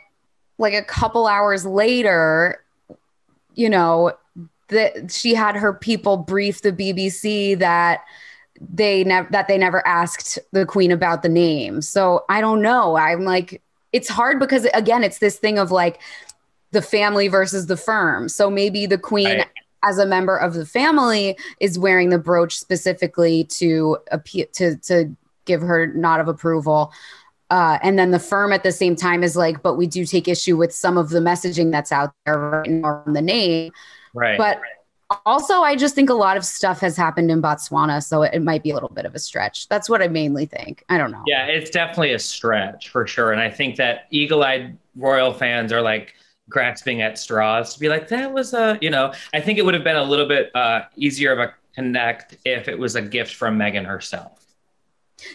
like 0.58 0.74
a 0.74 0.82
couple 0.82 1.26
hours 1.26 1.64
later, 1.64 2.64
you 3.54 3.68
know, 3.68 4.12
that 4.68 5.12
she 5.12 5.34
had 5.34 5.56
her 5.56 5.72
people 5.72 6.16
brief 6.16 6.62
the 6.62 6.72
BBC 6.72 7.58
that 7.58 8.04
they 8.60 9.04
never 9.04 9.28
that 9.30 9.48
they 9.48 9.58
never 9.58 9.86
asked 9.86 10.38
the 10.52 10.66
queen 10.66 10.90
about 10.90 11.22
the 11.22 11.28
name. 11.28 11.80
So 11.82 12.24
I 12.28 12.40
don't 12.40 12.62
know. 12.62 12.96
I'm 12.96 13.24
like 13.24 13.62
it's 13.92 14.08
hard 14.08 14.38
because 14.38 14.66
again, 14.74 15.04
it's 15.04 15.18
this 15.18 15.38
thing 15.38 15.58
of 15.58 15.70
like 15.70 16.00
the 16.72 16.82
family 16.82 17.28
versus 17.28 17.66
the 17.66 17.76
firm. 17.76 18.28
So 18.28 18.50
maybe 18.50 18.86
the 18.86 18.98
queen, 18.98 19.38
right. 19.38 19.46
as 19.84 19.98
a 19.98 20.06
member 20.06 20.36
of 20.36 20.54
the 20.54 20.66
family, 20.66 21.38
is 21.60 21.78
wearing 21.78 22.10
the 22.10 22.18
brooch 22.18 22.58
specifically 22.58 23.44
to 23.44 23.98
appeal 24.10 24.46
to 24.54 24.76
to 24.76 25.16
give 25.44 25.60
her 25.62 25.86
nod 25.86 26.20
of 26.20 26.28
approval. 26.28 26.92
Uh, 27.50 27.78
and 27.82 27.98
then 27.98 28.10
the 28.10 28.18
firm 28.18 28.52
at 28.52 28.62
the 28.62 28.72
same 28.72 28.94
time 28.94 29.22
is 29.22 29.34
like, 29.34 29.62
but 29.62 29.76
we 29.76 29.86
do 29.86 30.04
take 30.04 30.28
issue 30.28 30.56
with 30.56 30.72
some 30.74 30.98
of 30.98 31.08
the 31.08 31.20
messaging 31.20 31.72
that's 31.72 31.90
out 31.90 32.12
there 32.26 32.38
right 32.38 32.68
now 32.68 33.02
on 33.06 33.14
the 33.14 33.22
name. 33.22 33.72
Right. 34.12 34.36
But 34.36 34.60
also, 35.24 35.60
I 35.60 35.76
just 35.76 35.94
think 35.94 36.10
a 36.10 36.14
lot 36.14 36.36
of 36.36 36.44
stuff 36.44 36.80
has 36.80 36.96
happened 36.96 37.30
in 37.30 37.40
Botswana, 37.40 38.02
so 38.02 38.22
it, 38.22 38.34
it 38.34 38.42
might 38.42 38.62
be 38.62 38.70
a 38.70 38.74
little 38.74 38.88
bit 38.88 39.04
of 39.04 39.14
a 39.14 39.18
stretch. 39.18 39.68
That's 39.68 39.88
what 39.88 40.02
I 40.02 40.08
mainly 40.08 40.46
think. 40.46 40.84
I 40.88 40.98
don't 40.98 41.10
know. 41.10 41.22
Yeah, 41.26 41.46
it's 41.46 41.70
definitely 41.70 42.12
a 42.12 42.18
stretch 42.18 42.90
for 42.90 43.06
sure. 43.06 43.32
And 43.32 43.40
I 43.40 43.50
think 43.50 43.76
that 43.76 44.06
eagle-eyed 44.10 44.76
royal 44.96 45.32
fans 45.32 45.72
are 45.72 45.82
like, 45.82 46.14
grasping 46.50 47.02
at 47.02 47.18
straws 47.18 47.74
to 47.74 47.78
be 47.78 47.90
like, 47.90 48.08
that 48.08 48.32
was 48.32 48.54
a, 48.54 48.78
you 48.80 48.88
know, 48.88 49.12
I 49.34 49.40
think 49.42 49.58
it 49.58 49.66
would 49.66 49.74
have 49.74 49.84
been 49.84 49.96
a 49.96 50.02
little 50.02 50.24
bit 50.24 50.50
uh, 50.56 50.84
easier 50.96 51.30
of 51.30 51.38
a 51.38 51.52
connect 51.74 52.38
if 52.46 52.68
it 52.68 52.78
was 52.78 52.96
a 52.96 53.02
gift 53.02 53.34
from 53.34 53.58
Meghan 53.58 53.84
herself. 53.84 54.46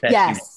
Yes. 0.02 0.53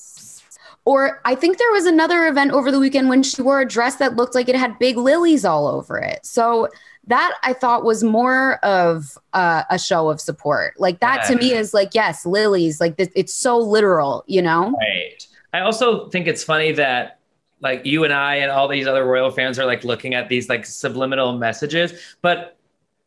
Or 0.87 1.21
I 1.25 1.35
think 1.35 1.59
there 1.59 1.71
was 1.73 1.85
another 1.85 2.27
event 2.27 2.53
over 2.53 2.71
the 2.71 2.79
weekend 2.79 3.09
when 3.09 3.23
she 3.23 3.43
wore 3.43 3.61
a 3.61 3.69
dress 3.69 3.97
that 3.97 4.17
looked 4.17 4.35
like 4.35 4.49
it 4.49 4.55
had 4.55 4.79
big 4.79 4.97
lilies 4.97 5.45
all 5.45 5.67
over 5.67 5.99
it. 5.99 6.25
So 6.25 6.69
that 7.09 7.37
I 7.43 7.53
thought 7.53 7.85
was 7.85 8.03
more 8.03 8.65
of 8.65 9.19
uh, 9.33 9.65
a 9.69 9.79
show 9.79 10.09
of 10.09 10.21
support. 10.21 10.79
Like 10.79 11.01
that 11.01 11.23
yeah. 11.23 11.35
to 11.35 11.37
me 11.37 11.53
is 11.53 11.75
like, 11.75 11.91
yes, 11.93 12.25
lilies, 12.25 12.81
like 12.81 12.95
it's 12.99 13.35
so 13.35 13.59
literal, 13.59 14.25
you 14.27 14.41
know? 14.41 14.77
Right. 14.79 15.27
I 15.53 15.61
also 15.61 16.09
think 16.09 16.27
it's 16.27 16.45
funny 16.45 16.73
that 16.73 17.19
like 17.61 17.85
you 17.85 18.05
and 18.05 18.13
I 18.13 18.37
and 18.37 18.51
all 18.51 18.69
these 18.69 18.87
other 18.87 19.05
royal 19.05 19.31
fans 19.31 19.59
are 19.59 19.67
like 19.67 19.83
looking 19.85 20.15
at 20.15 20.29
these 20.29 20.49
like 20.49 20.65
subliminal 20.67 21.37
messages. 21.37 22.17
But 22.23 22.56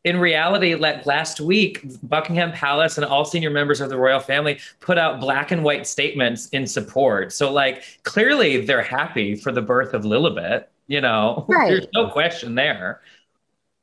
in 0.10 0.18
reality, 0.20 0.74
like 0.76 1.06
last 1.06 1.40
week, 1.40 1.86
Buckingham 2.04 2.52
Palace 2.52 2.98
and 2.98 3.06
all 3.06 3.24
senior 3.24 3.52
members 3.52 3.80
of 3.80 3.90
the 3.90 3.98
royal 3.98 4.20
family 4.20 4.60
put 4.80 4.98
out 4.98 5.20
black 5.20 5.52
and 5.52 5.64
white 5.64 5.86
statements 5.86 6.50
in 6.50 6.66
support. 6.66 7.32
So, 7.32 7.52
like, 7.52 7.84
clearly 8.04 8.66
they're 8.66 8.82
happy 8.82 9.36
for 9.36 9.52
the 9.52 9.62
birth 9.62 9.94
of 9.94 10.04
Lilibet. 10.04 10.66
You 10.88 11.02
know, 11.02 11.46
Right. 11.50 11.70
there's 11.70 11.88
no 11.94 12.10
question 12.10 12.56
there. 12.56 13.02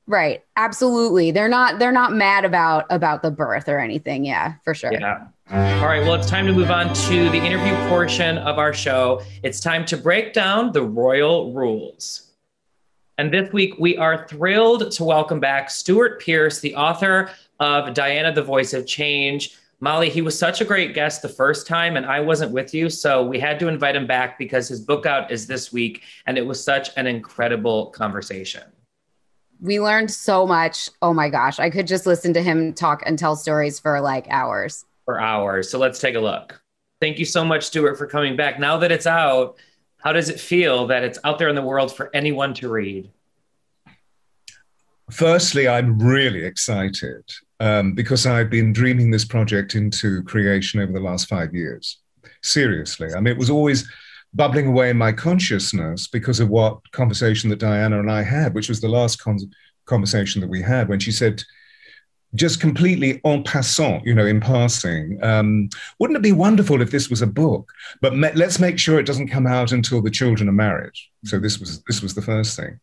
Right. 0.09 0.45
Absolutely. 0.57 1.31
They're 1.31 1.49
not 1.49 1.79
they're 1.79 1.91
not 1.93 2.13
mad 2.13 2.45
about 2.45 2.87
about 2.91 3.23
the 3.23 3.31
birth 3.31 3.69
or 3.69 3.79
anything. 3.79 4.25
Yeah, 4.25 4.55
for 4.65 4.73
sure. 4.75 4.93
Yeah. 4.93 5.27
All 5.51 5.87
right. 5.87 6.01
Well, 6.03 6.15
it's 6.15 6.29
time 6.29 6.47
to 6.47 6.53
move 6.53 6.71
on 6.71 6.93
to 6.93 7.31
the 7.31 7.39
interview 7.39 7.75
portion 7.89 8.39
of 8.39 8.59
our 8.59 8.73
show. 8.73 9.23
It's 9.43 9.59
time 9.61 9.85
to 9.87 9.97
break 9.97 10.33
down 10.33 10.73
the 10.73 10.83
royal 10.83 11.53
rules. 11.53 12.26
And 13.19 13.33
this 13.33 13.51
week, 13.51 13.75
we 13.79 13.97
are 13.97 14.29
thrilled 14.29 14.91
to 14.93 15.03
welcome 15.05 15.41
back 15.41 15.71
Stuart 15.71 16.21
Pearce, 16.21 16.61
the 16.61 16.75
author 16.75 17.31
of 17.61 17.95
Diana, 17.95 18.31
the 18.31 18.43
Voice 18.43 18.75
of 18.75 18.87
Change. 18.87 19.57
Molly, 19.81 20.11
he 20.11 20.21
was 20.21 20.39
such 20.39 20.61
a 20.61 20.67
great 20.67 20.93
guest 20.93 21.23
the 21.23 21.29
first 21.29 21.67
time, 21.67 21.97
and 21.97 22.05
I 22.05 22.21
wasn't 22.21 22.53
with 22.53 22.75
you. 22.75 22.91
So 22.91 23.25
we 23.25 23.39
had 23.39 23.59
to 23.61 23.69
invite 23.69 23.97
him 23.97 24.07
back 24.07 24.39
because 24.39 24.69
his 24.69 24.81
book 24.81 25.07
out 25.07 25.31
is 25.31 25.47
this 25.47 25.73
week, 25.73 26.03
and 26.27 26.37
it 26.37 26.45
was 26.45 26.63
such 26.63 26.91
an 26.99 27.07
incredible 27.07 27.87
conversation. 27.87 28.65
We 29.63 29.81
learned 29.81 30.11
so 30.11 30.47
much. 30.47 30.91
Oh 31.01 31.15
my 31.15 31.31
gosh. 31.31 31.59
I 31.59 31.71
could 31.71 31.87
just 31.87 32.05
listen 32.05 32.35
to 32.35 32.43
him 32.43 32.75
talk 32.75 33.03
and 33.07 33.19
tell 33.19 33.35
stories 33.35 33.81
for 33.81 33.99
like 33.99 34.27
hours. 34.29 34.85
for 35.07 35.19
hours. 35.19 35.71
So 35.71 35.79
let's 35.79 35.99
take 35.99 36.17
a 36.17 36.21
look. 36.21 36.61
Thank 37.01 37.19
you 37.19 37.25
so 37.25 37.45
much, 37.45 37.65
Stuart, 37.65 37.97
for 37.97 38.07
coming 38.07 38.37
back. 38.37 38.59
Now 38.61 38.77
that 38.79 38.93
it's 38.93 39.07
out, 39.07 39.57
how 39.99 40.13
does 40.13 40.29
it 40.29 40.39
feel 40.39 40.87
that 40.89 41.05
it's 41.05 41.19
out 41.25 41.39
there 41.39 41.49
in 41.49 41.55
the 41.55 41.63
world 41.63 41.95
for 41.95 42.11
anyone 42.15 42.55
to 42.55 42.69
read? 42.69 43.11
Firstly, 45.11 45.69
I'm 45.69 45.99
really 45.99 46.45
excited 46.45 47.25
um, 47.61 47.95
because 47.95 48.27
I've 48.27 48.51
been 48.51 48.73
dreaming 48.73 49.11
this 49.11 49.25
project 49.25 49.75
into 49.75 50.23
creation 50.25 50.81
over 50.81 50.93
the 50.93 51.01
last 51.01 51.29
five 51.29 51.55
years. 51.55 51.99
Seriously. 52.43 53.09
I 53.15 53.21
mean, 53.21 53.33
it 53.33 53.39
was 53.39 53.51
always 53.51 53.89
bubbling 54.35 54.67
away 54.67 54.91
in 54.91 54.97
my 54.97 55.13
consciousness 55.13 56.09
because 56.09 56.41
of 56.41 56.49
what 56.49 56.79
conversation 56.91 57.49
that 57.51 57.59
Diana 57.59 58.01
and 58.01 58.11
I 58.11 58.23
had, 58.23 58.55
which 58.55 58.69
was 58.69 58.81
the 58.81 58.89
last 58.89 59.17
con- 59.21 59.51
conversation 59.87 60.41
that 60.41 60.51
we 60.51 60.61
had 60.61 60.89
when 60.89 61.01
she 61.01 61.13
said, 61.13 61.43
just 62.35 62.61
completely 62.61 63.21
en 63.25 63.43
passant, 63.43 64.05
you 64.05 64.15
know, 64.15 64.27
in 64.27 64.41
passing. 64.41 65.19
Um, 65.23 65.69
wouldn't 65.99 66.19
it 66.19 66.23
be 66.23 66.33
wonderful 66.33 66.83
if 66.83 66.91
this 66.91 67.09
was 67.09 67.23
a 67.23 67.27
book? 67.27 67.73
But 68.01 68.17
me- 68.17 68.33
let's 68.35 68.59
make 68.59 68.79
sure 68.79 68.99
it 68.99 69.07
doesn't 69.07 69.29
come 69.29 69.47
out 69.47 69.73
until 69.73 70.03
the 70.03 70.11
children 70.11 70.49
are 70.49 70.53
married. 70.53 70.93
So 71.25 71.39
this 71.39 71.59
was 71.59 71.83
this 71.85 72.03
was 72.03 72.15
the 72.15 72.23
first 72.23 72.57
thing. 72.57 72.79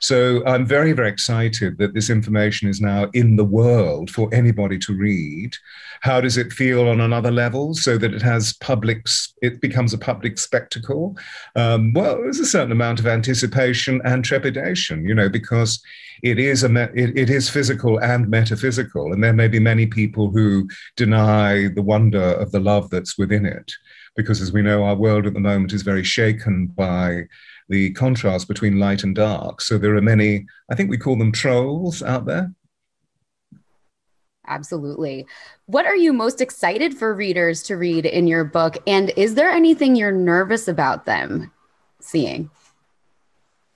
So 0.00 0.44
I'm 0.46 0.66
very 0.66 0.92
very 0.92 1.08
excited 1.08 1.78
that 1.78 1.94
this 1.94 2.10
information 2.10 2.68
is 2.68 2.80
now 2.80 3.08
in 3.14 3.36
the 3.36 3.44
world 3.44 4.10
for 4.10 4.28
anybody 4.32 4.78
to 4.80 4.94
read. 4.94 5.54
How 6.00 6.20
does 6.20 6.36
it 6.36 6.52
feel 6.52 6.88
on 6.88 7.00
another 7.00 7.30
level? 7.30 7.74
So 7.74 7.98
that 7.98 8.14
it 8.14 8.22
has 8.22 8.52
public, 8.54 9.06
it 9.42 9.60
becomes 9.60 9.92
a 9.92 9.98
public 9.98 10.38
spectacle. 10.38 11.16
Um, 11.56 11.92
well, 11.92 12.16
there's 12.16 12.38
a 12.38 12.46
certain 12.46 12.72
amount 12.72 13.00
of 13.00 13.06
anticipation 13.06 14.00
and 14.04 14.24
trepidation, 14.24 15.04
you 15.04 15.14
know, 15.14 15.28
because 15.28 15.82
it 16.22 16.38
is 16.38 16.62
a 16.62 16.68
me- 16.68 16.94
it, 16.94 17.16
it 17.16 17.30
is 17.30 17.48
physical 17.48 17.98
and 17.98 18.28
metaphysical, 18.28 19.12
and 19.12 19.22
there 19.22 19.32
may 19.32 19.48
be 19.48 19.60
many 19.60 19.86
people 19.86 20.30
who 20.30 20.68
deny 20.96 21.68
the 21.68 21.82
wonder 21.82 22.22
of 22.22 22.50
the 22.52 22.60
love 22.60 22.90
that's 22.90 23.18
within 23.18 23.46
it, 23.46 23.72
because 24.18 24.42
as 24.42 24.50
we 24.50 24.62
know, 24.62 24.82
our 24.82 24.96
world 24.96 25.28
at 25.28 25.32
the 25.32 25.38
moment 25.38 25.72
is 25.72 25.82
very 25.82 26.02
shaken 26.02 26.66
by 26.66 27.22
the 27.68 27.92
contrast 27.92 28.48
between 28.48 28.80
light 28.80 29.04
and 29.04 29.14
dark. 29.14 29.60
So 29.60 29.78
there 29.78 29.94
are 29.94 30.02
many, 30.02 30.44
I 30.68 30.74
think 30.74 30.90
we 30.90 30.98
call 30.98 31.16
them 31.16 31.30
trolls 31.30 32.02
out 32.02 32.26
there. 32.26 32.52
Absolutely. 34.48 35.24
What 35.66 35.86
are 35.86 35.94
you 35.94 36.12
most 36.12 36.40
excited 36.40 36.98
for 36.98 37.14
readers 37.14 37.62
to 37.64 37.76
read 37.76 38.06
in 38.06 38.26
your 38.26 38.42
book? 38.42 38.78
And 38.88 39.12
is 39.16 39.36
there 39.36 39.50
anything 39.50 39.94
you're 39.94 40.10
nervous 40.10 40.66
about 40.66 41.06
them 41.06 41.52
seeing? 42.00 42.50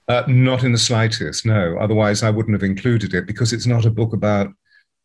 Uh, 0.09 0.23
not 0.27 0.65
in 0.65 0.73
the 0.73 0.77
slightest, 0.77 1.45
no. 1.45 1.77
Otherwise, 1.79 2.21
I 2.21 2.31
wouldn't 2.31 2.55
have 2.55 2.69
included 2.69 3.13
it 3.13 3.27
because 3.27 3.53
it's 3.53 3.65
not 3.65 3.85
a 3.85 3.89
book 3.89 4.11
about 4.11 4.49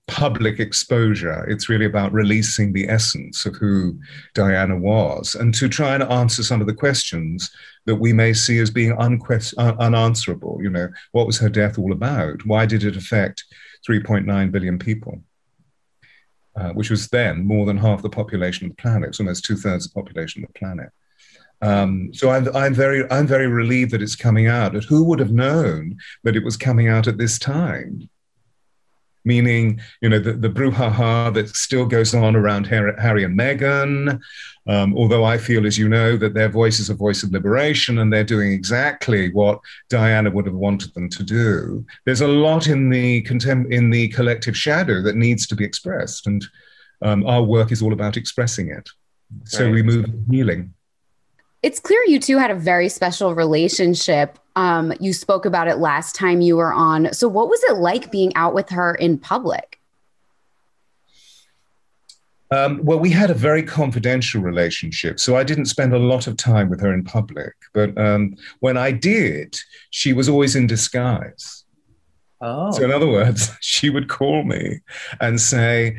public 0.08 0.58
exposure. 0.58 1.44
It's 1.48 1.68
really 1.68 1.84
about 1.84 2.12
releasing 2.12 2.72
the 2.72 2.88
essence 2.88 3.46
of 3.46 3.54
who 3.54 3.98
Diana 4.34 4.76
was 4.76 5.34
and 5.34 5.54
to 5.54 5.68
try 5.68 5.94
and 5.94 6.02
answer 6.02 6.42
some 6.42 6.60
of 6.60 6.66
the 6.66 6.74
questions 6.74 7.50
that 7.84 7.96
we 7.96 8.12
may 8.12 8.32
see 8.32 8.58
as 8.58 8.70
being 8.70 8.96
unquest- 8.98 9.54
un- 9.58 9.78
unanswerable. 9.78 10.58
You 10.60 10.70
know, 10.70 10.88
what 11.12 11.26
was 11.26 11.38
her 11.38 11.48
death 11.48 11.78
all 11.78 11.92
about? 11.92 12.44
Why 12.46 12.66
did 12.66 12.84
it 12.84 12.96
affect 12.96 13.44
3.9 13.86 14.50
billion 14.50 14.78
people? 14.78 15.22
Uh, 16.56 16.70
which 16.70 16.90
was 16.90 17.06
then 17.08 17.46
more 17.46 17.66
than 17.66 17.76
half 17.76 18.02
the 18.02 18.10
population 18.10 18.66
of 18.66 18.76
the 18.76 18.82
planet, 18.82 19.10
it's 19.10 19.20
almost 19.20 19.44
two 19.44 19.56
thirds 19.56 19.86
of 19.86 19.92
the 19.92 20.02
population 20.02 20.42
of 20.42 20.52
the 20.52 20.58
planet. 20.58 20.90
Um, 21.60 22.12
so 22.12 22.30
I'm, 22.30 22.48
I'm 22.54 22.74
very 22.74 23.08
I'm 23.10 23.26
very 23.26 23.46
relieved 23.46 23.92
that 23.92 24.02
it's 24.02 24.16
coming 24.16 24.48
out. 24.48 24.72
But 24.72 24.84
who 24.84 25.04
would 25.04 25.18
have 25.18 25.30
known 25.30 25.98
that 26.24 26.36
it 26.36 26.44
was 26.44 26.56
coming 26.56 26.88
out 26.88 27.06
at 27.06 27.18
this 27.18 27.38
time? 27.38 28.08
Meaning, 29.32 29.78
you 30.00 30.08
know, 30.08 30.18
the, 30.18 30.32
the 30.32 30.48
brouhaha 30.48 31.32
that 31.34 31.48
still 31.54 31.84
goes 31.84 32.14
on 32.14 32.34
around 32.34 32.66
Harry, 32.66 32.94
Harry 32.98 33.24
and 33.24 33.38
Meghan. 33.38 34.18
Um, 34.66 34.96
although 34.96 35.22
I 35.24 35.36
feel, 35.36 35.66
as 35.66 35.76
you 35.76 35.86
know, 35.86 36.16
that 36.16 36.32
their 36.32 36.48
voice 36.48 36.78
is 36.80 36.88
a 36.88 36.94
voice 36.94 37.22
of 37.22 37.30
liberation 37.30 37.98
and 37.98 38.10
they're 38.10 38.24
doing 38.24 38.52
exactly 38.52 39.30
what 39.32 39.60
Diana 39.90 40.30
would 40.30 40.46
have 40.46 40.54
wanted 40.54 40.94
them 40.94 41.10
to 41.10 41.22
do. 41.22 41.84
There's 42.06 42.22
a 42.22 42.26
lot 42.46 42.68
in 42.68 42.88
the 42.88 43.22
contem- 43.24 43.70
in 43.70 43.90
the 43.90 44.08
collective 44.08 44.56
shadow 44.56 45.02
that 45.02 45.16
needs 45.16 45.46
to 45.48 45.54
be 45.54 45.64
expressed, 45.64 46.26
and 46.26 46.42
um, 47.02 47.26
our 47.26 47.42
work 47.42 47.70
is 47.70 47.82
all 47.82 47.92
about 47.92 48.16
expressing 48.16 48.70
it. 48.70 48.88
So 49.44 49.64
Right. 49.64 49.74
we 49.74 49.82
move 49.82 50.06
healing. 50.30 50.72
It's 51.62 51.80
clear 51.80 52.02
you 52.06 52.18
two 52.18 52.38
had 52.38 52.50
a 52.50 52.54
very 52.54 52.88
special 52.88 53.34
relationship. 53.34 54.38
Um, 54.58 54.92
you 54.98 55.12
spoke 55.12 55.46
about 55.46 55.68
it 55.68 55.76
last 55.78 56.16
time 56.16 56.40
you 56.40 56.56
were 56.56 56.72
on. 56.72 57.12
So, 57.12 57.28
what 57.28 57.48
was 57.48 57.62
it 57.62 57.76
like 57.76 58.10
being 58.10 58.34
out 58.34 58.54
with 58.54 58.70
her 58.70 58.92
in 58.92 59.16
public? 59.16 59.78
Um, 62.50 62.80
well, 62.82 62.98
we 62.98 63.10
had 63.10 63.30
a 63.30 63.34
very 63.34 63.62
confidential 63.62 64.42
relationship, 64.42 65.20
so 65.20 65.36
I 65.36 65.44
didn't 65.44 65.66
spend 65.66 65.94
a 65.94 65.98
lot 66.00 66.26
of 66.26 66.36
time 66.36 66.70
with 66.70 66.80
her 66.80 66.92
in 66.92 67.04
public. 67.04 67.54
But 67.72 67.96
um, 67.96 68.34
when 68.58 68.76
I 68.76 68.90
did, 68.90 69.56
she 69.90 70.12
was 70.12 70.28
always 70.28 70.56
in 70.56 70.66
disguise. 70.66 71.64
Oh, 72.40 72.72
So, 72.72 72.82
in 72.82 72.90
other 72.90 73.06
words, 73.06 73.52
she 73.60 73.90
would 73.90 74.08
call 74.08 74.42
me 74.42 74.80
and 75.20 75.40
say, 75.40 75.98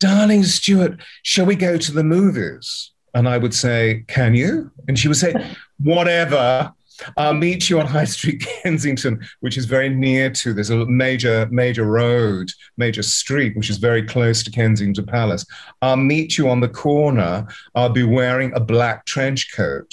Darling 0.00 0.42
Stuart, 0.42 1.00
shall 1.22 1.46
we 1.46 1.54
go 1.54 1.76
to 1.76 1.92
the 1.92 2.02
movies? 2.02 2.90
And 3.14 3.28
I 3.28 3.38
would 3.38 3.54
say, 3.54 4.04
Can 4.08 4.34
you? 4.34 4.72
And 4.88 4.98
she 4.98 5.06
would 5.06 5.16
say, 5.16 5.32
Whatever. 5.78 6.74
I'll 7.16 7.34
meet 7.34 7.70
you 7.70 7.80
on 7.80 7.86
High 7.86 8.04
Street, 8.04 8.40
Kensington, 8.62 9.20
which 9.40 9.56
is 9.56 9.64
very 9.64 9.88
near 9.88 10.30
to. 10.30 10.52
There's 10.52 10.70
a 10.70 10.86
major, 10.86 11.48
major 11.50 11.84
road, 11.84 12.50
major 12.76 13.02
street, 13.02 13.56
which 13.56 13.70
is 13.70 13.78
very 13.78 14.02
close 14.02 14.42
to 14.44 14.50
Kensington 14.50 15.06
Palace. 15.06 15.44
I'll 15.82 15.96
meet 15.96 16.38
you 16.38 16.48
on 16.48 16.60
the 16.60 16.68
corner. 16.68 17.46
I'll 17.74 17.90
be 17.90 18.04
wearing 18.04 18.52
a 18.54 18.60
black 18.60 19.06
trench 19.06 19.54
coat. 19.54 19.92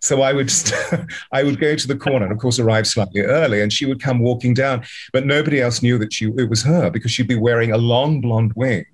So 0.00 0.22
I 0.22 0.32
would, 0.32 0.50
st- 0.50 1.06
I 1.32 1.42
would 1.42 1.58
go 1.58 1.74
to 1.74 1.88
the 1.88 1.96
corner, 1.96 2.26
and 2.26 2.32
of 2.32 2.38
course, 2.38 2.58
arrive 2.58 2.86
slightly 2.86 3.22
early, 3.22 3.62
and 3.62 3.72
she 3.72 3.86
would 3.86 4.00
come 4.00 4.20
walking 4.20 4.54
down. 4.54 4.84
But 5.12 5.26
nobody 5.26 5.60
else 5.60 5.82
knew 5.82 5.98
that 5.98 6.12
she 6.12 6.26
it 6.26 6.50
was 6.50 6.62
her 6.62 6.90
because 6.90 7.10
she'd 7.10 7.28
be 7.28 7.36
wearing 7.36 7.72
a 7.72 7.78
long 7.78 8.20
blonde 8.20 8.52
wig 8.54 8.86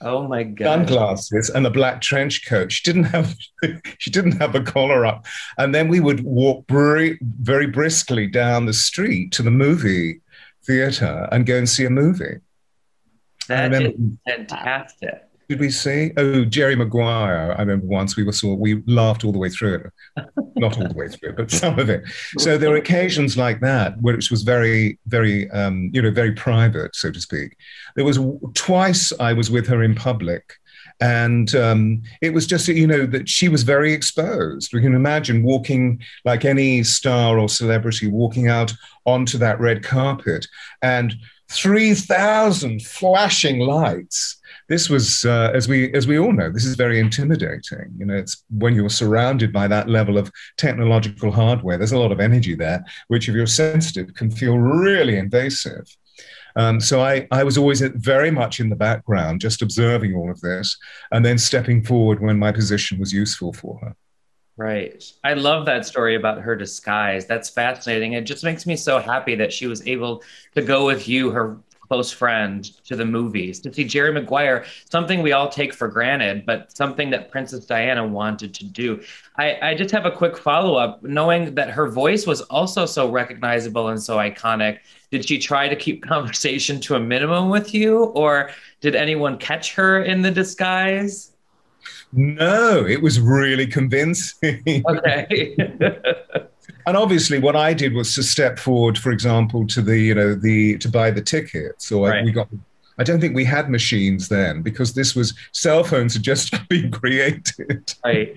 oh 0.00 0.26
my 0.26 0.42
God. 0.42 0.86
sunglasses 0.86 1.50
and 1.50 1.66
a 1.66 1.70
black 1.70 2.00
trench 2.00 2.46
coat. 2.46 2.72
She 2.72 2.82
didn't 2.82 3.04
have 3.04 3.34
she 3.98 4.10
didn't 4.10 4.38
have 4.38 4.54
a 4.54 4.62
collar 4.62 5.06
up. 5.06 5.26
And 5.58 5.74
then 5.74 5.88
we 5.88 6.00
would 6.00 6.22
walk 6.24 6.64
very, 6.68 7.18
very 7.40 7.66
briskly 7.66 8.26
down 8.26 8.66
the 8.66 8.72
street 8.72 9.32
to 9.32 9.42
the 9.42 9.50
movie 9.50 10.20
theater 10.64 11.28
and 11.30 11.46
go 11.46 11.56
and 11.56 11.68
see 11.68 11.84
a 11.84 11.90
movie. 11.90 12.38
That 13.48 13.74
I 13.74 13.94
fantastic. 14.26 15.22
Did 15.48 15.60
we 15.60 15.70
see? 15.70 16.12
Oh, 16.16 16.44
Jerry 16.44 16.74
Maguire. 16.74 17.54
I 17.56 17.60
remember 17.60 17.86
once 17.86 18.16
we 18.16 18.24
were 18.24 18.32
saw 18.32 18.54
we 18.54 18.82
laughed 18.86 19.24
all 19.24 19.32
the 19.32 19.38
way 19.38 19.50
through 19.50 19.74
it. 19.74 20.26
Not 20.56 20.78
all 20.78 20.88
the 20.88 20.94
way 20.94 21.08
through 21.08 21.30
it, 21.30 21.36
but 21.36 21.50
some 21.50 21.78
of 21.78 21.90
it. 21.90 22.02
So 22.38 22.56
there 22.56 22.70
were 22.70 22.76
occasions 22.76 23.36
like 23.36 23.60
that 23.60 23.94
it 24.02 24.30
was 24.30 24.42
very, 24.42 24.98
very, 25.06 25.50
um, 25.50 25.90
you 25.92 26.00
know, 26.00 26.10
very 26.10 26.32
private, 26.32 26.96
so 26.96 27.10
to 27.10 27.20
speak. 27.20 27.56
There 27.96 28.04
was 28.04 28.18
twice 28.54 29.12
I 29.20 29.32
was 29.32 29.50
with 29.50 29.66
her 29.66 29.82
in 29.82 29.94
public, 29.94 30.54
and 31.00 31.54
um, 31.54 32.02
it 32.22 32.32
was 32.32 32.46
just, 32.46 32.68
you 32.68 32.86
know, 32.86 33.04
that 33.06 33.28
she 33.28 33.48
was 33.48 33.64
very 33.64 33.92
exposed. 33.92 34.72
We 34.72 34.80
can 34.80 34.94
imagine 34.94 35.42
walking 35.42 36.00
like 36.24 36.44
any 36.44 36.84
star 36.84 37.38
or 37.38 37.48
celebrity 37.48 38.06
walking 38.06 38.48
out 38.48 38.72
onto 39.04 39.36
that 39.38 39.60
red 39.60 39.82
carpet, 39.82 40.46
and 40.80 41.14
three 41.50 41.94
thousand 41.94 42.82
flashing 42.82 43.58
lights 43.58 44.38
this 44.68 44.88
was 44.88 45.24
uh, 45.24 45.50
as 45.54 45.68
we 45.68 45.92
as 45.94 46.06
we 46.06 46.18
all 46.18 46.32
know 46.32 46.50
this 46.50 46.64
is 46.64 46.76
very 46.76 46.98
intimidating 46.98 47.92
you 47.98 48.06
know 48.06 48.14
it's 48.14 48.44
when 48.50 48.74
you're 48.74 48.88
surrounded 48.88 49.52
by 49.52 49.66
that 49.68 49.88
level 49.88 50.16
of 50.18 50.30
technological 50.56 51.30
hardware 51.30 51.76
there's 51.76 51.92
a 51.92 51.98
lot 51.98 52.12
of 52.12 52.20
energy 52.20 52.54
there 52.54 52.84
which 53.08 53.28
if 53.28 53.34
you're 53.34 53.46
sensitive 53.46 54.12
can 54.14 54.30
feel 54.30 54.58
really 54.58 55.16
invasive 55.18 55.86
Um, 56.56 56.80
so 56.80 57.00
I, 57.02 57.26
I 57.30 57.42
was 57.42 57.58
always 57.58 57.80
very 57.80 58.30
much 58.30 58.60
in 58.60 58.70
the 58.70 58.76
background, 58.76 59.40
just 59.40 59.60
observing 59.62 60.14
all 60.14 60.30
of 60.30 60.40
this, 60.40 60.76
and 61.10 61.24
then 61.24 61.36
stepping 61.36 61.82
forward 61.82 62.20
when 62.20 62.38
my 62.38 62.52
position 62.52 63.00
was 63.00 63.12
useful 63.12 63.52
for 63.52 63.78
her. 63.80 63.96
Right. 64.56 65.02
I 65.24 65.34
love 65.34 65.66
that 65.66 65.84
story 65.84 66.14
about 66.14 66.40
her 66.42 66.54
disguise. 66.54 67.26
That's 67.26 67.50
fascinating. 67.50 68.12
It 68.12 68.22
just 68.22 68.44
makes 68.44 68.66
me 68.66 68.76
so 68.76 69.00
happy 69.00 69.34
that 69.34 69.52
she 69.52 69.66
was 69.66 69.84
able 69.84 70.22
to 70.54 70.62
go 70.62 70.86
with 70.86 71.08
you, 71.08 71.30
her 71.32 71.58
close 71.88 72.10
friend, 72.10 72.64
to 72.84 72.96
the 72.96 73.04
movies 73.04 73.60
to 73.60 73.72
see 73.72 73.84
Jerry 73.84 74.12
Maguire, 74.12 74.64
something 74.90 75.22
we 75.22 75.32
all 75.32 75.48
take 75.48 75.74
for 75.74 75.88
granted, 75.88 76.46
but 76.46 76.74
something 76.76 77.10
that 77.10 77.30
Princess 77.30 77.66
Diana 77.66 78.06
wanted 78.06 78.54
to 78.54 78.64
do. 78.64 79.02
I, 79.36 79.58
I 79.60 79.74
just 79.74 79.90
have 79.90 80.06
a 80.06 80.10
quick 80.10 80.36
follow 80.36 80.76
up. 80.76 81.02
Knowing 81.02 81.54
that 81.54 81.70
her 81.70 81.88
voice 81.88 82.26
was 82.26 82.40
also 82.42 82.86
so 82.86 83.10
recognizable 83.10 83.88
and 83.88 84.02
so 84.02 84.16
iconic, 84.16 84.78
did 85.10 85.28
she 85.28 85.38
try 85.38 85.68
to 85.68 85.76
keep 85.76 86.02
conversation 86.06 86.80
to 86.80 86.94
a 86.94 87.00
minimum 87.00 87.50
with 87.50 87.74
you, 87.74 88.04
or 88.04 88.50
did 88.80 88.94
anyone 88.94 89.38
catch 89.38 89.74
her 89.74 90.02
in 90.02 90.22
the 90.22 90.30
disguise? 90.30 91.32
No, 92.12 92.86
it 92.86 93.02
was 93.02 93.20
really 93.20 93.66
convincing. 93.66 94.84
Okay. 94.88 95.56
and 96.86 96.96
obviously, 96.96 97.38
what 97.38 97.56
I 97.56 97.74
did 97.74 97.94
was 97.94 98.14
to 98.14 98.22
step 98.22 98.58
forward, 98.58 98.98
for 98.98 99.10
example, 99.12 99.66
to 99.68 99.82
the 99.82 99.98
you 99.98 100.14
know 100.14 100.34
the 100.34 100.78
to 100.78 100.88
buy 100.88 101.10
the 101.10 101.22
tickets. 101.22 101.86
So 101.88 102.04
Right. 102.06 102.24
we 102.24 102.32
got. 102.32 102.48
I 102.96 103.02
don't 103.02 103.20
think 103.20 103.34
we 103.34 103.44
had 103.44 103.70
machines 103.70 104.28
then 104.28 104.62
because 104.62 104.92
this 104.94 105.16
was 105.16 105.34
cell 105.50 105.82
phones 105.82 106.14
had 106.14 106.22
just 106.22 106.54
been 106.68 106.90
created. 106.92 107.92
right. 108.04 108.36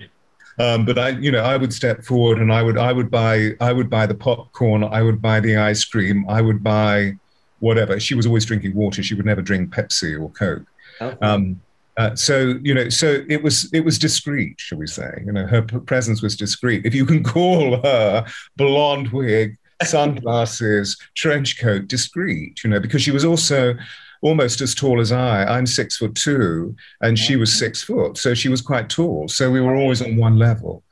Um, 0.58 0.84
but 0.84 0.98
I, 0.98 1.10
you 1.10 1.30
know, 1.30 1.44
I 1.44 1.56
would 1.56 1.72
step 1.72 2.02
forward 2.02 2.38
and 2.38 2.52
I 2.52 2.64
would, 2.64 2.76
I 2.76 2.92
would 2.92 3.08
buy, 3.12 3.50
I 3.60 3.72
would 3.72 3.88
buy 3.88 4.06
the 4.06 4.16
popcorn, 4.16 4.82
I 4.82 5.02
would 5.02 5.22
buy 5.22 5.38
the 5.38 5.56
ice 5.56 5.84
cream, 5.84 6.24
I 6.28 6.40
would 6.42 6.64
buy 6.64 7.12
whatever. 7.60 8.00
She 8.00 8.16
was 8.16 8.26
always 8.26 8.44
drinking 8.44 8.74
water. 8.74 9.00
She 9.00 9.14
would 9.14 9.24
never 9.24 9.40
drink 9.40 9.72
Pepsi 9.72 10.20
or 10.20 10.28
Coke. 10.30 10.66
Okay. 11.00 11.16
Um, 11.24 11.60
uh, 11.98 12.14
so 12.14 12.54
you 12.62 12.72
know, 12.72 12.88
so 12.88 13.24
it 13.28 13.42
was 13.42 13.70
it 13.72 13.84
was 13.84 13.98
discreet, 13.98 14.54
shall 14.60 14.78
we 14.78 14.86
say? 14.86 15.10
You 15.26 15.32
know, 15.32 15.46
her 15.46 15.62
p- 15.62 15.80
presence 15.80 16.22
was 16.22 16.36
discreet. 16.36 16.86
If 16.86 16.94
you 16.94 17.04
can 17.04 17.24
call 17.34 17.82
her 17.82 18.24
blonde 18.56 19.08
wig, 19.08 19.58
sunglasses, 19.82 20.96
trench 21.16 21.58
coat 21.58 21.88
discreet, 21.88 22.62
you 22.62 22.70
know, 22.70 22.78
because 22.78 23.02
she 23.02 23.10
was 23.10 23.24
also 23.24 23.74
almost 24.22 24.60
as 24.60 24.76
tall 24.76 25.00
as 25.00 25.10
I. 25.10 25.44
I'm 25.44 25.66
six 25.66 25.96
foot 25.96 26.14
two, 26.14 26.76
and 27.00 27.18
she 27.18 27.34
was 27.34 27.52
six 27.58 27.82
foot, 27.82 28.16
so 28.16 28.32
she 28.32 28.48
was 28.48 28.62
quite 28.62 28.88
tall. 28.88 29.26
So 29.26 29.50
we 29.50 29.60
were 29.60 29.74
always 29.74 30.00
on 30.00 30.16
one 30.16 30.38
level. 30.38 30.84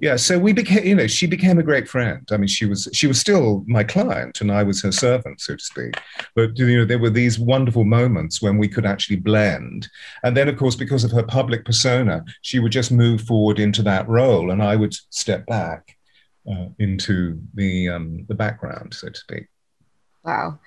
Yeah, 0.00 0.16
so 0.16 0.38
we 0.38 0.52
became, 0.52 0.84
you 0.84 0.94
know, 0.94 1.06
she 1.06 1.26
became 1.26 1.58
a 1.58 1.62
great 1.62 1.88
friend. 1.88 2.26
I 2.30 2.36
mean, 2.36 2.48
she 2.48 2.66
was 2.66 2.88
she 2.92 3.06
was 3.06 3.20
still 3.20 3.64
my 3.66 3.84
client, 3.84 4.40
and 4.40 4.50
I 4.52 4.62
was 4.62 4.82
her 4.82 4.92
servant, 4.92 5.40
so 5.40 5.56
to 5.56 5.62
speak. 5.62 5.94
But 6.34 6.58
you 6.58 6.78
know, 6.78 6.84
there 6.84 6.98
were 6.98 7.10
these 7.10 7.38
wonderful 7.38 7.84
moments 7.84 8.40
when 8.42 8.58
we 8.58 8.68
could 8.68 8.86
actually 8.86 9.16
blend. 9.16 9.88
And 10.22 10.36
then, 10.36 10.48
of 10.48 10.56
course, 10.56 10.76
because 10.76 11.04
of 11.04 11.12
her 11.12 11.22
public 11.22 11.64
persona, 11.64 12.24
she 12.42 12.58
would 12.58 12.72
just 12.72 12.92
move 12.92 13.22
forward 13.22 13.58
into 13.58 13.82
that 13.82 14.08
role, 14.08 14.50
and 14.50 14.62
I 14.62 14.76
would 14.76 14.94
step 15.10 15.46
back 15.46 15.96
uh, 16.50 16.66
into 16.78 17.40
the 17.54 17.88
um, 17.88 18.24
the 18.28 18.34
background, 18.34 18.94
so 18.94 19.08
to 19.08 19.18
speak. 19.18 19.46
Wow. 20.24 20.58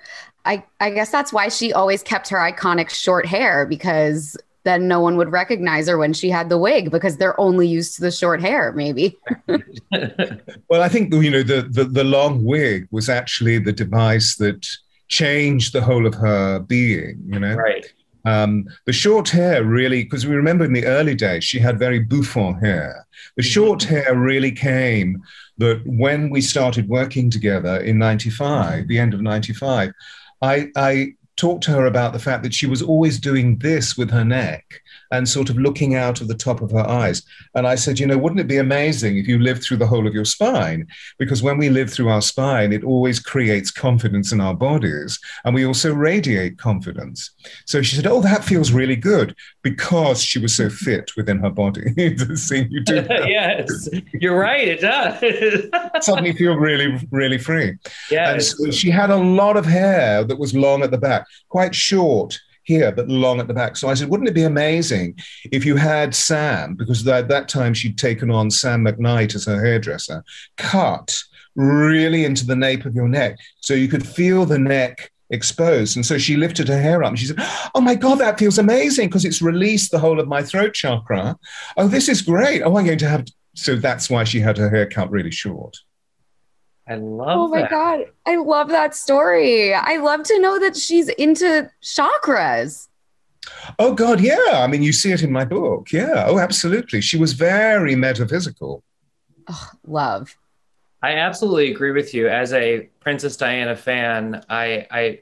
I, 0.44 0.64
I 0.80 0.90
guess 0.90 1.10
that's 1.10 1.32
why 1.32 1.48
she 1.48 1.72
always 1.72 2.02
kept 2.02 2.28
her 2.28 2.38
iconic 2.38 2.90
short 2.90 3.24
hair 3.24 3.64
because 3.66 4.36
then 4.64 4.88
no 4.88 5.00
one 5.00 5.16
would 5.16 5.30
recognize 5.30 5.88
her 5.88 5.98
when 5.98 6.12
she 6.12 6.30
had 6.30 6.48
the 6.48 6.58
wig 6.58 6.90
because 6.90 7.16
they're 7.16 7.38
only 7.38 7.68
used 7.68 7.94
to 7.96 8.00
the 8.00 8.10
short 8.10 8.40
hair, 8.40 8.72
maybe. 8.72 9.18
Well, 10.68 10.82
I 10.82 10.88
think 10.88 11.12
you 11.14 11.30
know 11.30 11.44
the, 11.44 11.62
the 11.70 11.84
the 11.84 12.02
long 12.02 12.42
wig 12.42 12.88
was 12.90 13.08
actually 13.08 13.58
the 13.58 13.72
device 13.72 14.36
that 14.36 14.66
changed 15.08 15.72
the 15.72 15.82
whole 15.82 16.04
of 16.06 16.14
her 16.14 16.58
being. 16.58 17.22
You 17.26 17.38
know, 17.38 17.54
right. 17.54 17.86
Um, 18.24 18.64
the 18.86 18.92
short 18.92 19.28
hair 19.28 19.62
really, 19.62 20.02
because 20.02 20.26
we 20.26 20.34
remember 20.34 20.64
in 20.64 20.72
the 20.72 20.86
early 20.86 21.14
days 21.14 21.44
she 21.44 21.60
had 21.60 21.78
very 21.78 22.00
bouffant 22.00 22.64
hair. 22.64 23.06
The 23.36 23.42
short 23.42 23.84
hair 23.84 24.16
really 24.16 24.50
came 24.50 25.22
that 25.58 25.82
when 25.86 26.30
we 26.30 26.40
started 26.40 26.88
working 26.88 27.30
together 27.30 27.76
in 27.76 27.98
'95, 27.98 28.88
the 28.88 28.98
end 28.98 29.14
of 29.14 29.20
'95, 29.20 29.92
I, 30.42 30.68
I 30.76 31.14
talked 31.36 31.64
to 31.64 31.72
her 31.72 31.86
about 31.86 32.12
the 32.12 32.18
fact 32.18 32.42
that 32.42 32.54
she 32.54 32.66
was 32.66 32.82
always 32.82 33.18
doing 33.18 33.58
this 33.58 33.96
with 33.96 34.10
her 34.10 34.24
neck 34.24 34.82
and 35.16 35.28
sort 35.28 35.50
of 35.50 35.56
looking 35.56 35.94
out 35.94 36.20
of 36.20 36.28
the 36.28 36.34
top 36.34 36.60
of 36.60 36.70
her 36.70 36.86
eyes. 36.88 37.22
And 37.54 37.66
I 37.66 37.74
said, 37.76 37.98
you 37.98 38.06
know, 38.06 38.18
wouldn't 38.18 38.40
it 38.40 38.48
be 38.48 38.58
amazing 38.58 39.16
if 39.16 39.28
you 39.28 39.38
lived 39.38 39.62
through 39.62 39.76
the 39.76 39.86
whole 39.86 40.06
of 40.06 40.14
your 40.14 40.24
spine? 40.24 40.86
Because 41.18 41.42
when 41.42 41.56
we 41.58 41.68
live 41.68 41.90
through 41.90 42.08
our 42.08 42.22
spine, 42.22 42.72
it 42.72 42.84
always 42.84 43.20
creates 43.20 43.70
confidence 43.70 44.32
in 44.32 44.40
our 44.40 44.54
bodies. 44.54 45.18
And 45.44 45.54
we 45.54 45.64
also 45.64 45.94
radiate 45.94 46.58
confidence. 46.58 47.30
So 47.64 47.82
she 47.82 47.96
said, 47.96 48.06
oh, 48.06 48.20
that 48.22 48.44
feels 48.44 48.72
really 48.72 48.96
good 48.96 49.34
because 49.62 50.22
she 50.22 50.38
was 50.38 50.54
so 50.54 50.68
fit 50.68 51.12
within 51.16 51.38
her 51.38 51.50
body. 51.50 51.94
Seeing 52.34 52.70
you 52.70 52.80
do 52.80 53.00
that, 53.00 53.28
yes, 53.28 53.88
you're 54.12 54.38
right. 54.38 54.66
It 54.66 54.80
does. 54.80 56.04
suddenly 56.04 56.32
feel 56.32 56.56
really, 56.56 56.98
really 57.10 57.38
free. 57.38 57.68
And 57.68 57.80
yes. 58.10 58.56
so 58.58 58.70
she 58.70 58.90
had 58.90 59.10
a 59.10 59.16
lot 59.16 59.56
of 59.56 59.64
hair 59.64 60.24
that 60.24 60.38
was 60.38 60.54
long 60.54 60.82
at 60.82 60.90
the 60.90 60.98
back, 60.98 61.26
quite 61.48 61.74
short 61.74 62.38
here, 62.64 62.90
but 62.92 63.08
long 63.08 63.40
at 63.40 63.46
the 63.46 63.54
back. 63.54 63.76
So 63.76 63.88
I 63.88 63.94
said, 63.94 64.08
wouldn't 64.08 64.28
it 64.28 64.34
be 64.34 64.44
amazing 64.44 65.18
if 65.52 65.64
you 65.64 65.76
had 65.76 66.14
Sam, 66.14 66.74
because 66.74 67.06
at 67.06 67.28
that 67.28 67.48
time 67.48 67.74
she'd 67.74 67.98
taken 67.98 68.30
on 68.30 68.50
Sam 68.50 68.84
McKnight 68.84 69.34
as 69.34 69.44
her 69.44 69.64
hairdresser, 69.64 70.24
cut 70.56 71.16
really 71.54 72.24
into 72.24 72.46
the 72.46 72.56
nape 72.56 72.84
of 72.84 72.94
your 72.94 73.08
neck 73.08 73.38
so 73.60 73.74
you 73.74 73.88
could 73.88 74.06
feel 74.06 74.44
the 74.44 74.58
neck 74.58 75.10
exposed. 75.30 75.96
And 75.96 76.04
so 76.04 76.18
she 76.18 76.36
lifted 76.36 76.68
her 76.68 76.80
hair 76.80 77.02
up 77.02 77.10
and 77.10 77.18
she 77.18 77.26
said, 77.26 77.36
Oh 77.74 77.80
my 77.80 77.94
God, 77.94 78.16
that 78.16 78.38
feels 78.38 78.58
amazing 78.58 79.08
because 79.08 79.24
it's 79.24 79.42
released 79.42 79.90
the 79.90 79.98
whole 79.98 80.20
of 80.20 80.28
my 80.28 80.42
throat 80.42 80.74
chakra. 80.74 81.36
Oh, 81.76 81.88
this 81.88 82.08
is 82.08 82.22
great. 82.22 82.62
Oh, 82.62 82.76
I'm 82.76 82.86
going 82.86 82.98
to 82.98 83.08
have. 83.08 83.26
So 83.54 83.76
that's 83.76 84.10
why 84.10 84.24
she 84.24 84.40
had 84.40 84.58
her 84.58 84.70
hair 84.70 84.86
cut 84.86 85.10
really 85.10 85.30
short. 85.30 85.76
I 86.86 86.94
oh 86.94 86.96
love 86.96 87.46
Oh 87.46 87.48
my 87.48 87.62
that. 87.62 87.70
God. 87.70 88.00
I 88.26 88.36
love 88.36 88.68
that 88.68 88.94
story. 88.94 89.74
I 89.74 89.96
love 89.96 90.22
to 90.24 90.38
know 90.40 90.58
that 90.60 90.76
she's 90.76 91.08
into 91.10 91.70
chakras. 91.82 92.88
Oh 93.78 93.94
God, 93.94 94.20
yeah. 94.20 94.36
I 94.52 94.66
mean, 94.66 94.82
you 94.82 94.92
see 94.92 95.12
it 95.12 95.22
in 95.22 95.32
my 95.32 95.44
book. 95.44 95.92
Yeah. 95.92 96.24
Oh, 96.28 96.38
absolutely. 96.38 97.00
She 97.00 97.16
was 97.16 97.32
very 97.32 97.94
metaphysical. 97.96 98.82
Oh, 99.48 99.70
love. 99.86 100.36
I 101.02 101.16
absolutely 101.16 101.70
agree 101.70 101.92
with 101.92 102.14
you. 102.14 102.28
As 102.28 102.52
a 102.52 102.88
Princess 103.00 103.36
Diana 103.36 103.76
fan, 103.76 104.44
I, 104.48 104.86
I 104.90 105.20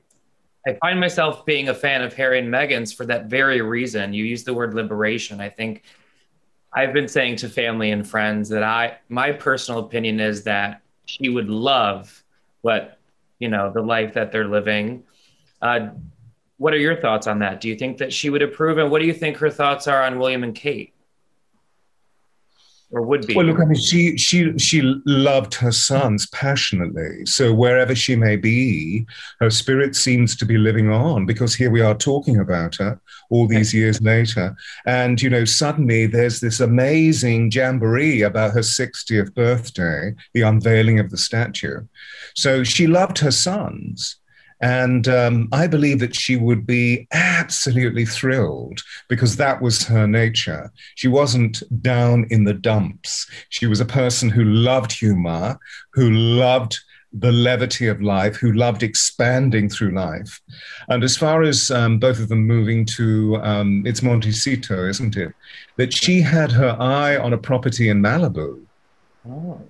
I 0.66 0.74
find 0.80 1.00
myself 1.00 1.44
being 1.44 1.68
a 1.70 1.74
fan 1.74 2.02
of 2.02 2.14
Harry 2.14 2.38
and 2.38 2.48
Meghan's 2.48 2.92
for 2.92 3.04
that 3.06 3.26
very 3.26 3.62
reason. 3.62 4.12
You 4.14 4.24
use 4.24 4.44
the 4.44 4.54
word 4.54 4.74
liberation. 4.74 5.40
I 5.40 5.48
think 5.48 5.82
I've 6.72 6.92
been 6.92 7.08
saying 7.08 7.36
to 7.36 7.48
family 7.48 7.90
and 7.90 8.08
friends 8.08 8.48
that 8.50 8.62
I 8.62 8.98
my 9.08 9.32
personal 9.32 9.80
opinion 9.80 10.20
is 10.20 10.44
that 10.44 10.82
she 11.06 11.28
would 11.28 11.48
love 11.48 12.22
what 12.62 12.98
you 13.38 13.48
know 13.48 13.72
the 13.72 13.82
life 13.82 14.14
that 14.14 14.32
they're 14.32 14.48
living. 14.48 15.04
Uh, 15.60 15.90
what 16.58 16.72
are 16.72 16.78
your 16.78 16.96
thoughts 16.96 17.26
on 17.26 17.40
that? 17.40 17.60
Do 17.60 17.68
you 17.68 17.76
think 17.76 17.98
that 17.98 18.12
she 18.12 18.30
would 18.30 18.42
approve? 18.42 18.78
And 18.78 18.90
what 18.90 19.00
do 19.00 19.06
you 19.06 19.14
think 19.14 19.36
her 19.38 19.50
thoughts 19.50 19.88
are 19.88 20.02
on 20.02 20.18
William 20.18 20.44
and 20.44 20.54
Kate? 20.54 20.94
Or 22.92 23.00
would 23.00 23.26
be? 23.26 23.34
Well, 23.34 23.46
look, 23.46 23.58
I 23.58 23.64
mean, 23.64 23.80
she 23.80 24.18
she 24.18 24.56
she 24.58 24.82
loved 25.06 25.54
her 25.54 25.72
sons 25.72 26.26
passionately. 26.26 27.24
So 27.24 27.52
wherever 27.52 27.94
she 27.94 28.16
may 28.16 28.36
be, 28.36 29.06
her 29.40 29.48
spirit 29.48 29.96
seems 29.96 30.36
to 30.36 30.44
be 30.44 30.58
living 30.58 30.90
on 30.90 31.24
because 31.24 31.54
here 31.54 31.70
we 31.70 31.80
are 31.80 31.94
talking 31.94 32.38
about 32.38 32.74
her 32.76 33.00
all 33.30 33.48
these 33.48 33.72
years 33.72 34.00
later. 34.02 34.54
And 34.84 35.22
you 35.22 35.30
know, 35.30 35.46
suddenly 35.46 36.06
there's 36.06 36.40
this 36.40 36.60
amazing 36.60 37.50
jamboree 37.50 38.20
about 38.20 38.52
her 38.52 38.60
60th 38.60 39.34
birthday, 39.34 40.14
the 40.34 40.42
unveiling 40.42 41.00
of 41.00 41.10
the 41.10 41.16
statue. 41.16 41.80
So 42.34 42.62
she 42.62 42.86
loved 42.86 43.18
her 43.18 43.30
sons. 43.30 44.16
And 44.62 45.08
um, 45.08 45.48
I 45.52 45.66
believe 45.66 45.98
that 45.98 46.14
she 46.14 46.36
would 46.36 46.66
be 46.66 47.08
absolutely 47.12 48.06
thrilled 48.06 48.80
because 49.08 49.36
that 49.36 49.60
was 49.60 49.84
her 49.86 50.06
nature. 50.06 50.72
She 50.94 51.08
wasn't 51.08 51.62
down 51.82 52.26
in 52.30 52.44
the 52.44 52.54
dumps. 52.54 53.28
She 53.48 53.66
was 53.66 53.80
a 53.80 53.84
person 53.84 54.30
who 54.30 54.44
loved 54.44 54.92
humor, 54.92 55.58
who 55.92 56.10
loved 56.10 56.78
the 57.12 57.32
levity 57.32 57.88
of 57.88 58.00
life, 58.00 58.36
who 58.36 58.52
loved 58.52 58.82
expanding 58.82 59.68
through 59.68 59.90
life. 59.90 60.40
And 60.88 61.02
as 61.04 61.16
far 61.16 61.42
as 61.42 61.70
um, 61.70 61.98
both 61.98 62.20
of 62.20 62.28
them 62.28 62.46
moving 62.46 62.86
to, 62.86 63.36
um, 63.42 63.82
it's 63.84 64.02
Montecito, 64.02 64.88
isn't 64.88 65.16
it? 65.16 65.34
That 65.76 65.92
she 65.92 66.20
had 66.20 66.52
her 66.52 66.76
eye 66.80 67.16
on 67.16 67.32
a 67.32 67.38
property 67.38 67.88
in 67.88 68.00
Malibu. 68.00 68.64
Oh. 69.28 69.60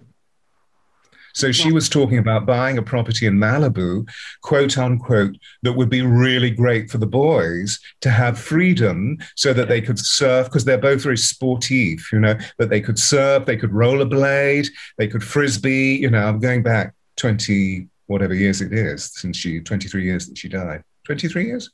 So 1.35 1.53
she 1.53 1.73
was 1.73 1.89
talking 1.89 2.19
about 2.19 2.47
buying 2.47 2.79
a 2.79 2.83
property 2.83 3.27
in 3.27 3.39
Malibu, 3.39 4.09
quote 4.43 4.77
unquote, 4.79 5.37
that 5.63 5.73
would 5.73 5.91
be 5.91 6.03
really 6.03 6.51
great 6.51 6.91
for 6.91 6.99
the 6.99 7.07
boys 7.07 7.79
to 8.01 8.11
have 8.11 8.39
freedom 8.39 9.19
so 9.37 9.53
that 9.53 9.69
they 9.69 9.81
could 9.81 9.99
surf, 9.99 10.47
because 10.47 10.65
they're 10.65 10.79
both 10.79 11.03
very 11.03 11.17
sportive, 11.17 12.01
you 12.13 12.21
know, 12.21 12.37
that 12.59 12.71
they 12.71 12.81
could 12.81 12.99
surf, 12.99 13.47
they 13.47 13.57
could 13.57 13.71
rollerblade, 13.71 14.69
they 14.99 15.09
could 15.09 15.25
frisbee. 15.25 15.97
You 16.01 16.11
know, 16.11 16.27
I'm 16.27 16.39
going 16.39 16.63
back 16.63 16.95
20, 17.17 17.89
whatever 18.07 18.35
years 18.35 18.61
it 18.61 18.73
is, 18.73 19.11
since 19.15 19.37
she, 19.37 19.61
23 19.61 20.05
years 20.05 20.27
that 20.27 20.39
she 20.39 20.49
died. 20.49 20.83
23 21.05 21.47
years? 21.47 21.71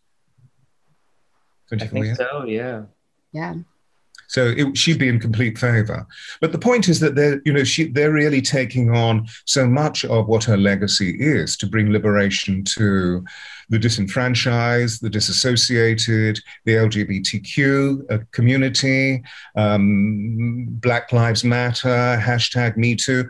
24 1.69 2.05
years? 2.05 2.17
so, 2.17 2.45
yeah. 2.45 2.83
Yeah. 3.33 3.55
So 4.29 4.55
it, 4.57 4.77
she'd 4.77 4.99
be 4.99 5.09
in 5.09 5.19
complete 5.19 5.59
favor. 5.59 6.07
But 6.41 6.53
the 6.53 6.59
point 6.59 6.89
is 6.89 7.01
that 7.01 7.15
they're, 7.15 7.41
you 7.45 7.53
know, 7.53 7.65
she, 7.65 7.85
they're 7.85 8.13
really 8.13 8.41
taking 8.41 8.95
on 8.95 9.27
so 9.47 9.67
much 9.67 10.05
of 10.05 10.29
what 10.29 10.45
her 10.45 10.57
legacy 10.57 11.17
is 11.19 11.57
to 11.57 11.67
bring 11.67 11.91
liberation 11.91 12.63
to 12.65 13.25
the 13.71 13.79
disenfranchised, 13.79 15.03
the 15.03 15.11
disassociated, 15.11 16.39
the 16.65 16.75
LGBTQ 16.75 18.11
uh, 18.11 18.19
community, 18.33 19.23
um, 19.57 20.67
Black 20.69 21.13
Lives 21.13 21.45
Matter, 21.45 22.19
hashtag 22.23 22.77
Me 22.77 22.95
Too 22.95 23.29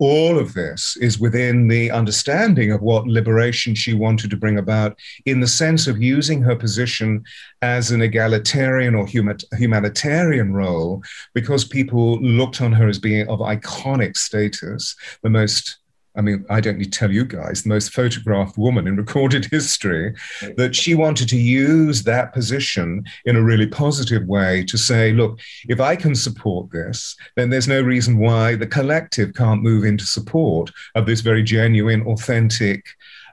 all 0.00 0.38
of 0.38 0.54
this 0.54 0.96
is 0.96 1.20
within 1.20 1.68
the 1.68 1.90
understanding 1.90 2.72
of 2.72 2.80
what 2.80 3.06
liberation 3.06 3.74
she 3.74 3.92
wanted 3.92 4.30
to 4.30 4.36
bring 4.36 4.58
about 4.58 4.98
in 5.26 5.40
the 5.40 5.46
sense 5.46 5.86
of 5.86 6.02
using 6.02 6.40
her 6.40 6.56
position 6.56 7.22
as 7.60 7.90
an 7.90 8.00
egalitarian 8.00 8.94
or 8.94 9.06
humanitarian 9.06 10.54
role 10.54 11.02
because 11.34 11.64
people 11.66 12.18
looked 12.22 12.62
on 12.62 12.72
her 12.72 12.88
as 12.88 12.98
being 12.98 13.28
of 13.28 13.40
iconic 13.40 14.16
status, 14.16 14.96
the 15.22 15.28
most 15.28 15.79
I 16.16 16.22
mean, 16.22 16.44
I 16.50 16.60
don't 16.60 16.78
need 16.78 16.92
to 16.92 16.98
tell 16.98 17.10
you 17.10 17.24
guys, 17.24 17.62
the 17.62 17.68
most 17.68 17.92
photographed 17.92 18.58
woman 18.58 18.88
in 18.88 18.96
recorded 18.96 19.44
history, 19.44 20.14
that 20.56 20.74
she 20.74 20.94
wanted 20.94 21.28
to 21.28 21.36
use 21.36 22.02
that 22.02 22.32
position 22.32 23.04
in 23.24 23.36
a 23.36 23.42
really 23.42 23.66
positive 23.66 24.26
way 24.26 24.64
to 24.64 24.76
say, 24.76 25.12
look, 25.12 25.38
if 25.68 25.80
I 25.80 25.94
can 25.94 26.14
support 26.14 26.70
this, 26.72 27.16
then 27.36 27.50
there's 27.50 27.68
no 27.68 27.80
reason 27.80 28.18
why 28.18 28.56
the 28.56 28.66
collective 28.66 29.34
can't 29.34 29.62
move 29.62 29.84
into 29.84 30.04
support 30.04 30.70
of 30.94 31.06
this 31.06 31.20
very 31.20 31.42
genuine, 31.42 32.02
authentic, 32.06 32.84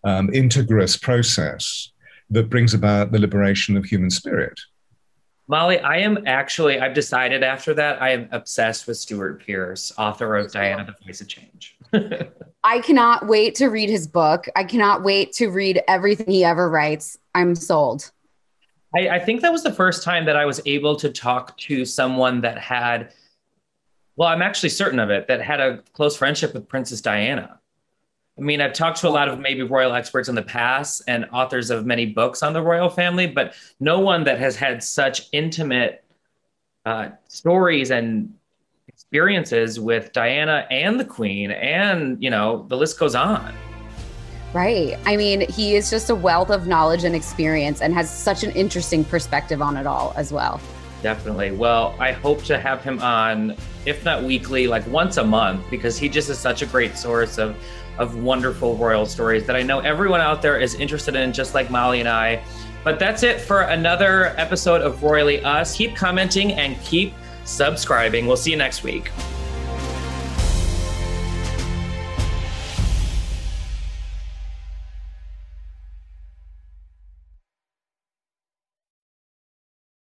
um, 0.04 0.30
integrous 0.30 1.02
process 1.02 1.92
that 2.30 2.50
brings 2.50 2.74
about 2.74 3.12
the 3.12 3.20
liberation 3.20 3.76
of 3.76 3.86
human 3.86 4.10
spirit. 4.10 4.60
Molly, 5.48 5.80
I 5.80 5.98
am 5.98 6.28
actually, 6.28 6.80
I've 6.80 6.94
decided 6.94 7.42
after 7.42 7.74
that, 7.74 8.02
I 8.02 8.12
am 8.12 8.28
obsessed 8.32 8.86
with 8.86 8.98
Stuart 8.98 9.46
Pearce, 9.46 9.94
author 9.98 10.36
of 10.36 10.52
Diana, 10.52 10.86
the 10.86 11.06
Voice 11.06 11.22
of 11.22 11.28
Change. 11.30 11.78
I 12.68 12.82
cannot 12.82 13.28
wait 13.28 13.56
to 13.56 13.68
read 13.68 13.90
his 13.90 14.08
book. 14.08 14.50
I 14.54 14.66
cannot 14.66 15.02
wait 15.02 15.32
to 15.36 15.48
read 15.48 15.82
everything 15.88 16.30
he 16.30 16.44
ever 16.44 16.70
writes. 16.70 17.18
I'm 17.34 17.56
sold. 17.56 18.12
I, 18.94 19.08
I 19.08 19.20
think 19.20 19.40
that 19.40 19.54
was 19.54 19.64
the 19.64 19.72
first 19.72 20.04
time 20.04 20.26
that 20.26 20.36
I 20.36 20.46
was 20.46 20.60
able 20.66 20.98
to 20.98 21.10
talk 21.10 21.58
to 21.60 21.86
someone 21.86 22.42
that 22.42 22.58
had, 22.58 23.14
well, 24.18 24.28
I'm 24.28 24.42
actually 24.42 24.68
certain 24.68 25.00
of 25.00 25.10
it, 25.10 25.30
that 25.30 25.42
had 25.42 25.62
a 25.62 25.78
close 25.94 26.18
friendship 26.18 26.54
with 26.54 26.68
Princess 26.68 27.00
Diana. 27.00 27.58
I 28.38 28.42
mean, 28.42 28.60
I've 28.60 28.74
talked 28.74 28.98
to 28.98 29.08
a 29.08 29.10
lot 29.10 29.30
of 29.30 29.40
maybe 29.40 29.64
royal 29.64 29.94
experts 29.94 30.28
in 30.28 30.36
the 30.36 30.44
past 30.44 31.04
and 31.08 31.26
authors 31.32 31.70
of 31.70 31.86
many 31.86 32.08
books 32.08 32.44
on 32.44 32.52
the 32.52 32.62
royal 32.62 32.90
family, 32.90 33.28
but 33.28 33.54
no 33.80 34.02
one 34.02 34.26
that 34.26 34.40
has 34.40 34.58
had 34.58 34.84
such 34.84 35.30
intimate 35.32 36.04
uh, 36.86 37.12
stories 37.30 37.92
and 37.92 38.37
experiences 39.08 39.80
with 39.80 40.12
Diana 40.12 40.68
and 40.70 41.00
the 41.00 41.06
Queen, 41.06 41.52
and 41.52 42.22
you 42.22 42.30
know, 42.30 42.66
the 42.68 42.76
list 42.76 43.00
goes 43.00 43.16
on. 43.16 43.56
Right. 44.54 44.98
I 45.06 45.16
mean, 45.16 45.50
he 45.50 45.76
is 45.76 45.90
just 45.90 46.10
a 46.10 46.16
wealth 46.16 46.50
of 46.50 46.68
knowledge 46.68 47.06
and 47.06 47.16
experience 47.16 47.82
and 47.82 47.94
has 47.94 48.10
such 48.10 48.44
an 48.44 48.52
interesting 48.52 49.06
perspective 49.06 49.62
on 49.62 49.78
it 49.78 49.88
all 49.88 50.12
as 50.18 50.34
well. 50.34 50.60
Definitely. 51.04 51.52
Well, 51.52 51.96
I 52.00 52.12
hope 52.12 52.44
to 52.46 52.60
have 52.60 52.84
him 52.84 53.00
on, 53.02 53.56
if 53.86 54.04
not 54.04 54.24
weekly, 54.24 54.68
like 54.68 54.86
once 54.88 55.16
a 55.16 55.24
month, 55.24 55.64
because 55.70 55.98
he 55.98 56.10
just 56.10 56.30
is 56.30 56.38
such 56.38 56.62
a 56.62 56.66
great 56.66 56.98
source 56.98 57.38
of 57.38 57.56
of 57.98 58.22
wonderful 58.22 58.76
royal 58.76 59.06
stories 59.06 59.46
that 59.46 59.56
I 59.56 59.64
know 59.64 59.80
everyone 59.80 60.22
out 60.22 60.42
there 60.42 60.60
is 60.60 60.76
interested 60.76 61.16
in, 61.16 61.32
just 61.32 61.56
like 61.56 61.72
Molly 61.72 62.02
and 62.02 62.10
I. 62.10 62.44
But 62.84 63.00
that's 63.00 63.24
it 63.24 63.40
for 63.40 63.62
another 63.62 64.36
episode 64.38 64.82
of 64.82 65.02
Royally 65.02 65.44
Us. 65.44 65.76
Keep 65.76 65.96
commenting 65.96 66.54
and 66.54 66.80
keep 66.84 67.14
subscribing. 67.48 68.28
We'll 68.28 68.38
see 68.38 68.52
you 68.52 68.58
next 68.58 68.84
week. 68.84 69.12